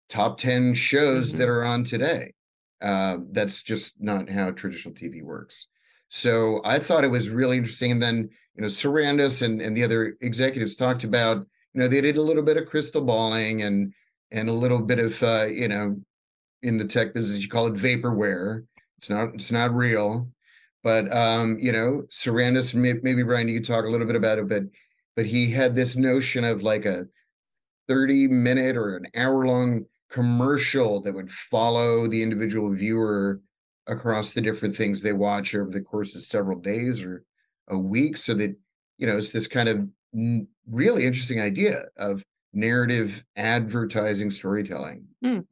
top 0.10 0.38
10 0.38 0.74
shows 0.74 1.30
mm-hmm. 1.30 1.40
that 1.40 1.50
are 1.50 1.64
on 1.64 1.84
today. 1.84 2.34
Uh, 2.82 3.18
that's 3.32 3.64
just 3.64 3.96
not 4.00 4.30
how 4.30 4.52
traditional 4.52 4.94
TV 4.94 5.24
works. 5.24 5.68
So 6.10 6.62
I 6.64 6.80
thought 6.80 7.04
it 7.04 7.12
was 7.12 7.30
really 7.30 7.58
interesting. 7.58 7.92
And 7.92 8.02
then, 8.02 8.30
you 8.56 8.62
know, 8.62 8.68
Sarandos 8.68 9.42
and, 9.42 9.62
and 9.62 9.76
the 9.76 9.84
other 9.84 10.16
executives 10.22 10.76
talked 10.76 11.04
about, 11.04 11.38
you 11.74 11.82
know, 11.82 11.88
they 11.88 12.02
did 12.02 12.18
a 12.18 12.22
little 12.22 12.44
bit 12.44 12.58
of 12.58 12.68
crystal 12.68 13.02
balling 13.02 13.64
and 13.64 13.94
and 14.32 14.50
a 14.50 14.54
little 14.54 14.80
bit 14.80 15.00
of 15.00 15.22
uh, 15.24 15.46
you 15.46 15.68
know, 15.68 15.98
in 16.66 16.78
the 16.78 16.86
tech 16.86 17.14
business, 17.14 17.42
you 17.42 17.50
call 17.50 17.68
it 17.68 17.74
vaporware. 17.74 18.66
It's 18.98 19.10
not 19.10 19.34
it's 19.36 19.52
not 19.52 19.74
real. 19.74 20.28
But 20.84 21.12
um, 21.16 21.58
you 21.60 21.72
know, 21.72 22.04
Sarandos, 22.10 22.74
maybe 22.76 23.24
Brian, 23.24 23.48
you 23.48 23.56
could 23.56 23.68
talk 23.68 23.86
a 23.86 23.90
little 23.90 24.08
bit 24.08 24.16
about 24.16 24.40
it, 24.40 24.50
but 24.50 24.64
but 25.16 25.26
he 25.26 25.50
had 25.52 25.76
this 25.76 25.96
notion 25.96 26.44
of 26.44 26.62
like 26.62 26.86
a 26.86 27.08
30 27.88 28.28
minute 28.28 28.76
or 28.76 28.98
an 28.98 29.08
hour 29.16 29.46
long 29.46 29.86
commercial 30.10 31.02
that 31.02 31.14
would 31.14 31.32
follow 31.32 32.08
the 32.08 32.22
individual 32.22 32.74
viewer 32.74 33.42
across 33.88 34.32
the 34.32 34.42
different 34.42 34.76
things 34.76 35.02
they 35.02 35.14
watch 35.14 35.54
over 35.54 35.70
the 35.70 35.82
course 35.82 36.16
of 36.16 36.24
several 36.24 36.60
days 36.60 37.02
or 37.02 37.24
a 37.70 37.78
week 37.78 38.18
so 38.18 38.34
that 38.34 38.56
you 38.98 39.06
know 39.06 39.18
it's 39.18 39.32
this 39.32 39.48
kind 39.48 39.70
of 39.70 39.88
really 40.70 41.06
interesting 41.06 41.42
idea 41.42 41.86
of 41.98 42.24
narrative 42.54 43.24
advertising 43.36 44.30
storytelling 44.30 45.06
mm. 45.24 45.46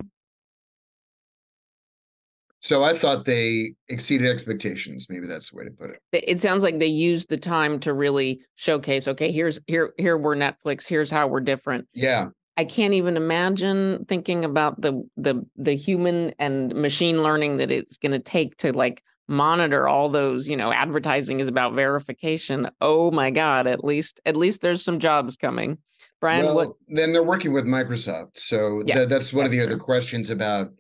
So 2.64 2.84
i 2.84 2.94
thought 2.94 3.26
they 3.26 3.74
exceeded 3.90 4.28
expectations 4.28 5.08
maybe 5.10 5.28
that's 5.28 5.52
the 5.52 5.58
way 5.58 5.64
to 5.64 5.72
put 5.72 5.92
it. 5.92 6.00
It 6.12 6.40
sounds 6.40 6.64
like 6.64 6.80
they 6.80 6.88
used 6.88 7.30
the 7.30 7.38
time 7.38 7.80
to 7.82 7.94
really 7.94 8.42
showcase 8.56 9.08
okay 9.08 9.32
here's 9.32 9.60
here 9.68 9.94
here 9.98 10.18
we're 10.18 10.36
netflix 10.36 10.88
here's 10.88 11.12
how 11.12 11.28
we're 11.28 11.42
different. 11.42 11.88
Yeah. 11.94 12.30
I 12.56 12.66
can't 12.66 12.94
even 12.94 13.18
imagine 13.18 14.06
thinking 14.08 14.46
about 14.46 14.80
the 14.80 15.04
the 15.18 15.44
the 15.56 15.76
human 15.76 16.34
and 16.40 16.74
machine 16.76 17.24
learning 17.24 17.58
that 17.58 17.72
it's 17.72 17.98
going 17.98 18.12
to 18.12 18.20
take 18.20 18.58
to 18.58 18.72
like 18.72 19.02
monitor 19.28 19.88
all 19.88 20.10
those 20.10 20.48
you 20.48 20.56
know 20.56 20.72
advertising 20.72 21.40
is 21.40 21.48
about 21.48 21.74
verification. 21.74 22.70
Oh 22.80 23.10
my 23.12 23.32
god 23.32 23.66
at 23.68 23.84
least 23.84 24.22
at 24.26 24.36
least 24.36 24.62
there's 24.62 24.84
some 24.84 25.00
jobs 25.00 25.36
coming. 25.36 25.78
Brian 26.22 26.46
well, 26.46 26.56
what 26.56 26.74
then 26.88 27.12
they're 27.12 27.24
working 27.24 27.52
with 27.52 27.66
microsoft 27.66 28.38
so 28.38 28.82
yeah, 28.86 28.96
th- 28.96 29.10
that's 29.10 29.34
one 29.34 29.46
of 29.46 29.52
the 29.52 29.58
true. 29.58 29.66
other 29.66 29.78
questions 29.78 30.30
about 30.30 30.72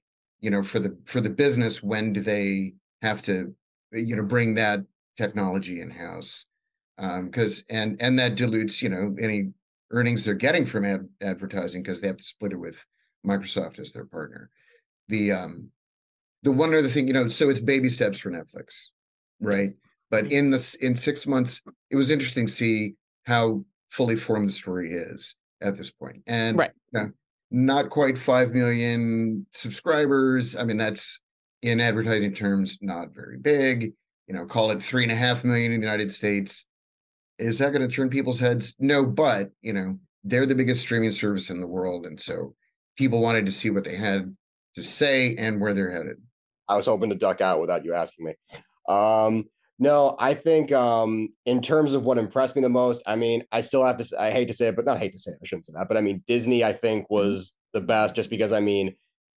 you 0.43 0.51
know 0.51 0.62
for 0.62 0.79
the 0.79 0.95
for 1.06 1.21
the 1.21 1.29
business 1.29 1.82
when 1.82 2.13
do 2.13 2.21
they 2.21 2.73
have 3.01 3.21
to 3.21 3.56
you 3.91 4.15
know 4.15 4.23
bring 4.23 4.53
that 4.53 4.79
technology 5.15 5.82
in 5.82 5.89
house 5.89 6.45
um 6.99 7.25
because 7.25 7.60
um, 7.71 7.77
and 7.77 8.01
and 8.01 8.19
that 8.19 8.36
dilutes 8.36 8.82
you 8.82 8.89
know 8.89 9.15
any 9.19 9.51
earnings 9.93 10.25
they're 10.25 10.34
getting 10.34 10.65
from 10.65 10.86
ad- 10.86 11.08
advertising 11.21 11.82
because 11.82 12.01
they 12.01 12.08
have 12.08 12.17
to 12.17 12.23
split 12.23 12.51
it 12.51 12.60
with 12.60 12.86
Microsoft 13.25 13.79
as 13.79 13.91
their 13.91 14.06
partner. 14.06 14.49
The 15.08 15.32
um 15.32 15.69
the 16.41 16.51
one 16.51 16.73
other 16.73 16.89
thing, 16.89 17.08
you 17.08 17.13
know, 17.13 17.29
so 17.29 17.49
it's 17.49 17.62
baby 17.62 17.88
steps 17.88 18.19
for 18.19 18.29
Netflix, 18.29 18.88
right? 19.39 19.71
But 20.12 20.32
in 20.32 20.51
this 20.51 20.75
in 20.75 20.95
six 20.95 21.25
months, 21.25 21.62
it 21.89 21.95
was 21.95 22.12
interesting 22.12 22.47
to 22.47 22.51
see 22.51 22.95
how 23.23 23.63
fully 23.89 24.17
formed 24.17 24.49
the 24.49 24.53
story 24.53 24.93
is 24.93 25.36
at 25.62 25.77
this 25.77 25.89
point. 25.89 26.23
And 26.27 26.58
right. 26.58 26.71
You 26.91 26.99
know, 26.99 27.10
not 27.54 27.89
quite 27.89 28.18
five 28.18 28.52
million 28.52 29.46
subscribers. 29.52 30.58
I 30.58 30.63
mean, 30.63 30.78
that's 30.78 31.22
in 31.62 31.80
advertising 31.80 32.34
terms, 32.34 32.80
not 32.82 33.13
very 33.13 33.38
big. 33.38 33.94
You 34.28 34.36
know, 34.36 34.46
call 34.46 34.72
it 34.72 34.84
three 34.84 35.04
and 35.04 35.12
a 35.12 35.16
half 35.16 35.46
million 35.46 35.72
in 35.72 35.80
the 35.80 35.86
United 35.86 36.12
States 36.12 36.66
is 37.39 37.60
that 37.60 37.74
going 37.74 37.88
to 37.88 37.94
turn 37.94 38.10
people's 38.10 38.39
heads? 38.39 38.76
No, 38.80 39.06
but 39.06 39.52
you 39.62 39.74
know, 39.74 40.00
they're 40.24 40.46
the 40.46 40.56
biggest 40.56 40.82
streaming 40.82 41.12
service 41.12 41.50
in 41.50 41.60
the 41.60 41.68
world. 41.68 42.06
And 42.06 42.20
so 42.20 42.56
people 42.98 43.22
wanted 43.22 43.46
to 43.46 43.52
see 43.52 43.70
what 43.70 43.84
they 43.84 43.96
had 43.96 44.36
to 44.76 44.84
say 44.84 45.36
and 45.36 45.60
where 45.60 45.74
they're 45.74 45.92
headed. 45.92 46.18
I 46.70 46.78
was 46.78 46.86
hoping 46.86 47.10
to 47.10 47.16
duck 47.16 47.42
out 47.42 47.60
without 47.60 47.84
you 47.84 47.94
asking 47.94 48.26
me. 48.26 48.34
Um, 48.88 49.46
no, 49.80 50.16
I 50.20 50.34
think 50.34 50.72
um, 50.72 51.30
in 51.46 51.62
terms 51.62 51.94
of 51.94 52.06
what 52.06 52.18
impressed 52.18 52.56
me 52.56 52.62
the 52.62 52.70
most, 52.70 53.02
I 53.06 53.16
mean, 53.16 53.44
I 53.52 53.62
still 53.62 53.84
have 53.84 53.98
to. 53.98 54.06
Say, 54.06 54.18
I 54.18 54.32
hate 54.32 54.48
to 54.48 54.54
say 54.54 54.68
it, 54.68 54.76
but 54.76 54.86
not 54.86 55.00
hate 55.00 55.14
to 55.14 55.20
say 55.20 55.32
it. 55.32 55.40
I 55.42 55.46
shouldn't 55.46 55.66
say 55.66 55.74
that. 55.76 55.88
But 55.88 55.98
I 55.98 56.02
mean, 56.02 56.24
Disney, 56.28 56.64
I 56.64 56.74
think, 56.74 57.06
mm-hmm. 57.06 57.14
was 57.16 57.54
the 57.74 57.82
best, 57.82 58.16
just 58.16 58.30
because 58.30 58.54
I 58.54 58.60
mean, 58.60 58.96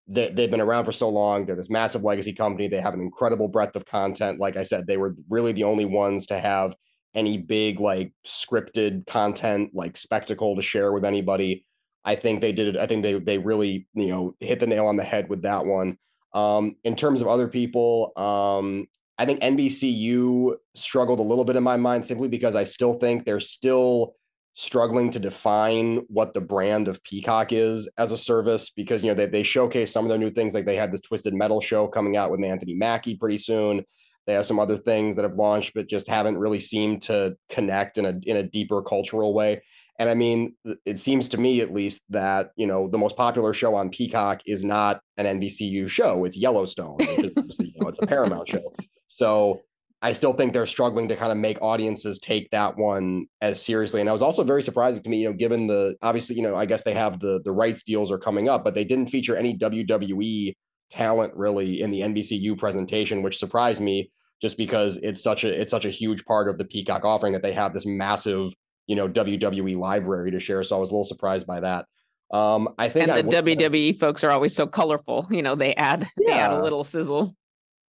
they, 0.07 0.29
they've 0.29 0.51
been 0.51 0.61
around 0.61 0.85
for 0.85 0.91
so 0.91 1.09
long. 1.09 1.45
They're 1.45 1.55
this 1.55 1.69
massive 1.69 2.03
legacy 2.03 2.33
company. 2.33 2.67
They 2.67 2.81
have 2.81 2.93
an 2.93 3.01
incredible 3.01 3.47
breadth 3.47 3.75
of 3.75 3.85
content. 3.85 4.39
Like 4.39 4.57
I 4.57 4.63
said, 4.63 4.87
they 4.87 4.97
were 4.97 5.15
really 5.29 5.53
the 5.53 5.63
only 5.63 5.85
ones 5.85 6.27
to 6.27 6.37
have 6.37 6.75
any 7.15 7.37
big 7.37 7.79
like 7.79 8.11
scripted 8.25 9.07
content 9.07 9.71
like 9.73 9.95
spectacle 9.95 10.55
to 10.55 10.61
share 10.61 10.91
with 10.91 11.05
anybody. 11.05 11.65
I 12.03 12.15
think 12.15 12.41
they 12.41 12.51
did 12.51 12.75
it. 12.75 12.77
I 12.77 12.85
think 12.85 13.03
they 13.03 13.13
they 13.19 13.37
really 13.37 13.87
you 13.93 14.09
know 14.09 14.35
hit 14.41 14.59
the 14.59 14.67
nail 14.67 14.87
on 14.87 14.97
the 14.97 15.03
head 15.03 15.29
with 15.29 15.41
that 15.43 15.65
one. 15.65 15.97
Um, 16.33 16.75
in 16.83 16.97
terms 16.97 17.21
of 17.21 17.27
other 17.27 17.47
people, 17.47 18.11
um, 18.17 18.85
I 19.17 19.25
think 19.25 19.39
NBCU 19.41 20.55
struggled 20.73 21.19
a 21.19 21.23
little 21.23 21.45
bit 21.45 21.55
in 21.55 21.63
my 21.63 21.77
mind 21.77 22.05
simply 22.05 22.27
because 22.27 22.55
I 22.55 22.63
still 22.63 22.95
think 22.95 23.25
they're 23.25 23.39
still 23.39 24.15
struggling 24.55 25.11
to 25.11 25.19
define 25.19 25.97
what 26.07 26.33
the 26.33 26.41
brand 26.41 26.87
of 26.87 27.03
Peacock 27.03 27.51
is 27.51 27.89
as 27.97 28.11
a 28.11 28.17
service 28.17 28.69
because 28.69 29.03
you 29.03 29.09
know 29.09 29.13
they 29.13 29.25
they 29.25 29.43
showcase 29.43 29.91
some 29.91 30.05
of 30.05 30.09
their 30.09 30.17
new 30.17 30.31
things 30.31 30.53
like 30.53 30.65
they 30.65 30.75
had 30.75 30.91
this 30.91 31.01
Twisted 31.01 31.33
Metal 31.33 31.61
show 31.61 31.87
coming 31.87 32.17
out 32.17 32.31
with 32.31 32.43
Anthony 32.43 32.73
Mackie 32.73 33.15
pretty 33.15 33.37
soon. 33.37 33.85
They 34.27 34.33
have 34.33 34.45
some 34.45 34.59
other 34.59 34.77
things 34.77 35.15
that 35.15 35.23
have 35.23 35.35
launched, 35.35 35.73
but 35.75 35.87
just 35.87 36.07
haven't 36.07 36.39
really 36.39 36.59
seemed 36.59 37.03
to 37.03 37.37
connect 37.49 37.97
in 37.97 38.05
a 38.05 38.13
in 38.25 38.37
a 38.37 38.43
deeper 38.43 38.81
cultural 38.81 39.33
way. 39.33 39.61
And 39.97 40.09
I 40.09 40.13
mean, 40.13 40.55
it 40.85 40.99
seems 40.99 41.29
to 41.29 41.37
me 41.37 41.61
at 41.61 41.73
least 41.73 42.03
that, 42.09 42.51
you 42.57 42.67
know, 42.67 42.89
the 42.89 42.97
most 42.97 43.15
popular 43.15 43.53
show 43.53 43.75
on 43.75 43.89
Peacock 43.89 44.41
is 44.45 44.65
not 44.65 44.99
an 45.15 45.39
NBCU 45.39 45.87
show. 45.89 46.25
It's 46.25 46.37
Yellowstone, 46.37 46.97
which 46.97 47.19
is, 47.19 47.31
you 47.59 47.71
know, 47.79 47.87
it's 47.87 47.99
a 48.01 48.05
Paramount 48.05 48.49
show. 48.49 48.73
So 49.15 49.61
I 50.01 50.11
still 50.11 50.33
think 50.33 50.51
they're 50.51 50.65
struggling 50.65 51.07
to 51.07 51.15
kind 51.15 51.31
of 51.31 51.37
make 51.37 51.61
audiences 51.61 52.19
take 52.19 52.51
that 52.51 52.77
one 52.77 53.27
as 53.41 53.61
seriously. 53.61 54.01
And 54.01 54.09
I 54.09 54.13
was 54.13 54.21
also 54.21 54.43
very 54.43 54.61
surprising 54.61 55.01
to 55.01 55.09
me, 55.09 55.21
you 55.21 55.29
know, 55.29 55.33
given 55.33 55.67
the 55.67 55.95
obviously, 56.01 56.35
you 56.35 56.41
know, 56.41 56.55
I 56.55 56.65
guess 56.65 56.83
they 56.83 56.93
have 56.93 57.19
the 57.19 57.41
the 57.45 57.51
rights 57.51 57.81
deals 57.81 58.11
are 58.11 58.19
coming 58.19 58.49
up, 58.49 58.63
but 58.65 58.73
they 58.73 58.83
didn't 58.83 59.09
feature 59.09 59.37
any 59.37 59.57
WWE 59.57 60.53
talent 60.91 61.33
really 61.35 61.81
in 61.81 61.91
the 61.91 62.01
NBCU 62.01 62.57
presentation, 62.57 63.23
which 63.23 63.37
surprised 63.37 63.81
me 63.81 64.11
just 64.41 64.57
because 64.57 64.97
it's 64.97 65.23
such 65.23 65.45
a 65.45 65.61
it's 65.61 65.71
such 65.71 65.85
a 65.85 65.89
huge 65.89 66.25
part 66.25 66.49
of 66.49 66.57
the 66.57 66.65
Peacock 66.65 67.05
offering 67.05 67.31
that 67.31 67.41
they 67.41 67.53
have 67.53 67.73
this 67.73 67.85
massive 67.85 68.51
you 68.87 68.97
know 68.97 69.07
WWE 69.07 69.77
library 69.77 70.29
to 70.31 70.39
share. 70.39 70.61
So 70.63 70.75
I 70.75 70.79
was 70.79 70.91
a 70.91 70.93
little 70.93 71.05
surprised 71.05 71.47
by 71.47 71.61
that. 71.61 71.85
Um, 72.31 72.69
I 72.77 72.89
think 72.89 73.07
and 73.07 73.31
the 73.31 73.35
WWE 73.37 73.97
folks 73.97 74.25
are 74.25 74.31
always 74.31 74.53
so 74.53 74.67
colorful. 74.67 75.25
You 75.31 75.41
know, 75.41 75.55
they 75.55 75.73
add 75.75 76.05
yeah. 76.19 76.27
they 76.27 76.33
add 76.33 76.51
a 76.51 76.61
little 76.61 76.83
sizzle. 76.83 77.33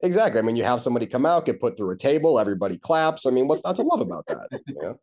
Exactly. 0.02 0.38
I 0.38 0.42
mean, 0.42 0.56
you 0.56 0.64
have 0.64 0.82
somebody 0.82 1.06
come 1.06 1.24
out, 1.24 1.46
get 1.46 1.60
put 1.60 1.76
through 1.76 1.90
a 1.90 1.96
table, 1.96 2.38
everybody 2.38 2.76
claps. 2.78 3.26
I 3.26 3.30
mean, 3.30 3.48
what's 3.48 3.64
not 3.64 3.76
to 3.76 3.82
love 3.82 4.00
about 4.00 4.26
that? 4.26 4.98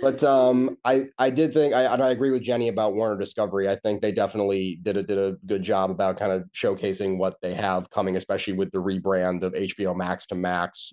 But 0.00 0.22
um, 0.22 0.78
I 0.84 1.08
I 1.18 1.30
did 1.30 1.52
think 1.52 1.74
I 1.74 1.84
I 1.86 2.10
agree 2.10 2.30
with 2.30 2.42
Jenny 2.42 2.68
about 2.68 2.94
Warner 2.94 3.18
Discovery. 3.18 3.68
I 3.68 3.74
think 3.76 4.00
they 4.00 4.12
definitely 4.12 4.78
did 4.82 4.96
a 4.96 5.02
did 5.02 5.18
a 5.18 5.36
good 5.46 5.62
job 5.62 5.90
about 5.90 6.16
kind 6.16 6.30
of 6.30 6.44
showcasing 6.54 7.18
what 7.18 7.36
they 7.42 7.52
have 7.54 7.90
coming, 7.90 8.16
especially 8.16 8.52
with 8.52 8.70
the 8.70 8.78
rebrand 8.78 9.42
of 9.42 9.54
HBO 9.54 9.96
Max 9.96 10.26
to 10.26 10.36
Max. 10.36 10.92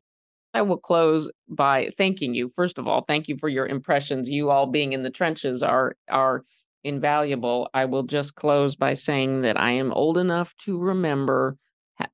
I 0.56 0.64
will 0.64 0.78
close 0.78 1.30
by 1.48 1.92
thanking 1.98 2.34
you. 2.34 2.52
First 2.56 2.78
of 2.78 2.88
all, 2.88 3.04
thank 3.08 3.28
you 3.28 3.38
for 3.38 3.50
your 3.50 3.68
impressions. 3.68 4.30
You 4.30 4.50
all 4.50 4.66
being 4.66 4.94
in 4.94 5.04
the 5.04 5.12
trenches 5.12 5.62
are 5.62 5.96
are 6.10 6.44
invaluable. 6.84 7.70
I 7.74 7.86
will 7.86 8.04
just 8.04 8.36
close 8.36 8.76
by 8.76 8.96
saying 8.96 9.42
that 9.42 9.60
I 9.60 9.72
am 9.72 9.92
old 9.92 10.18
enough 10.18 10.56
to 10.66 10.80
remember 10.80 11.58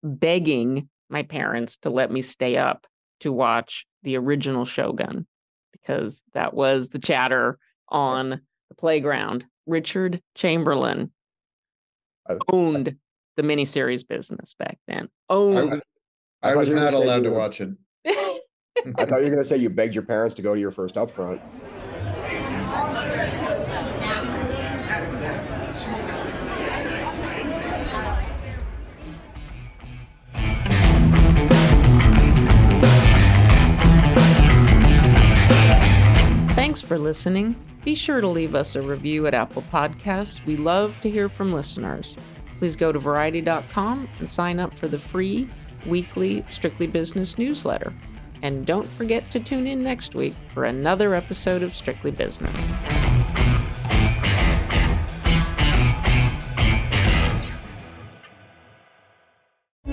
begging 0.04 0.89
my 1.12 1.24
parents 1.24 1.78
to 1.78 1.89
let 1.89 2.12
me 2.12 2.21
stay 2.21 2.58
up 2.58 2.88
to 3.21 3.32
watch 3.32 3.86
the 4.04 4.17
original 4.17 4.65
Shogun 4.65 5.28
because 5.71 6.24
that 6.34 6.54
was 6.54 6.89
the 6.89 7.00
chatter 7.00 7.58
on 7.89 8.41
the 8.69 8.76
playground. 8.78 9.45
Richard 9.65 10.21
Chamberlain 10.36 11.12
owned 12.52 12.95
the 13.38 13.43
miniseries 13.43 14.08
business 14.08 14.56
back 14.58 14.78
then. 14.88 15.10
Owned. 15.30 15.82
I, 16.41 16.50
I, 16.50 16.52
I 16.52 16.56
was 16.56 16.69
not 16.69 16.93
allowed 16.93 17.24
to 17.24 17.32
watch 17.32 17.62
it. 17.62 17.69
I 18.06 19.06
thought 19.06 19.19
you 19.19 19.26
were 19.26 19.30
going 19.30 19.38
to 19.38 19.45
say 19.45 19.58
you 19.58 19.69
begged 19.69 19.93
your 19.93 20.04
parents 20.04 20.36
to 20.36 20.41
go 20.41 20.56
to 20.56 20.60
your 20.60 20.71
first 20.71 20.95
upfront. 20.95 21.41
Listening. 37.02 37.56
Be 37.83 37.95
sure 37.95 38.21
to 38.21 38.27
leave 38.27 38.56
us 38.56 38.75
a 38.75 38.81
review 38.81 39.27
at 39.27 39.33
Apple 39.33 39.63
Podcasts. 39.73 40.45
We 40.45 40.56
love 40.56 40.95
to 41.02 41.10
hear 41.10 41.27
from 41.27 41.52
listeners. 41.52 42.15
Please 42.58 42.75
go 42.75 42.91
to 42.91 42.99
variety.com 42.99 44.08
and 44.19 44.29
sign 44.29 44.60
up 44.60 44.77
for 44.77 44.87
the 44.87 44.99
free 44.99 45.49
weekly 45.85 46.45
Strictly 46.49 46.87
Business 46.87 47.37
newsletter. 47.37 47.93
And 48.43 48.65
don't 48.65 48.87
forget 48.87 49.29
to 49.31 49.39
tune 49.39 49.67
in 49.67 49.83
next 49.83 50.15
week 50.15 50.35
for 50.54 50.65
another 50.65 51.15
episode 51.15 51.63
of 51.63 51.75
Strictly 51.75 52.12
Business. 52.12 52.56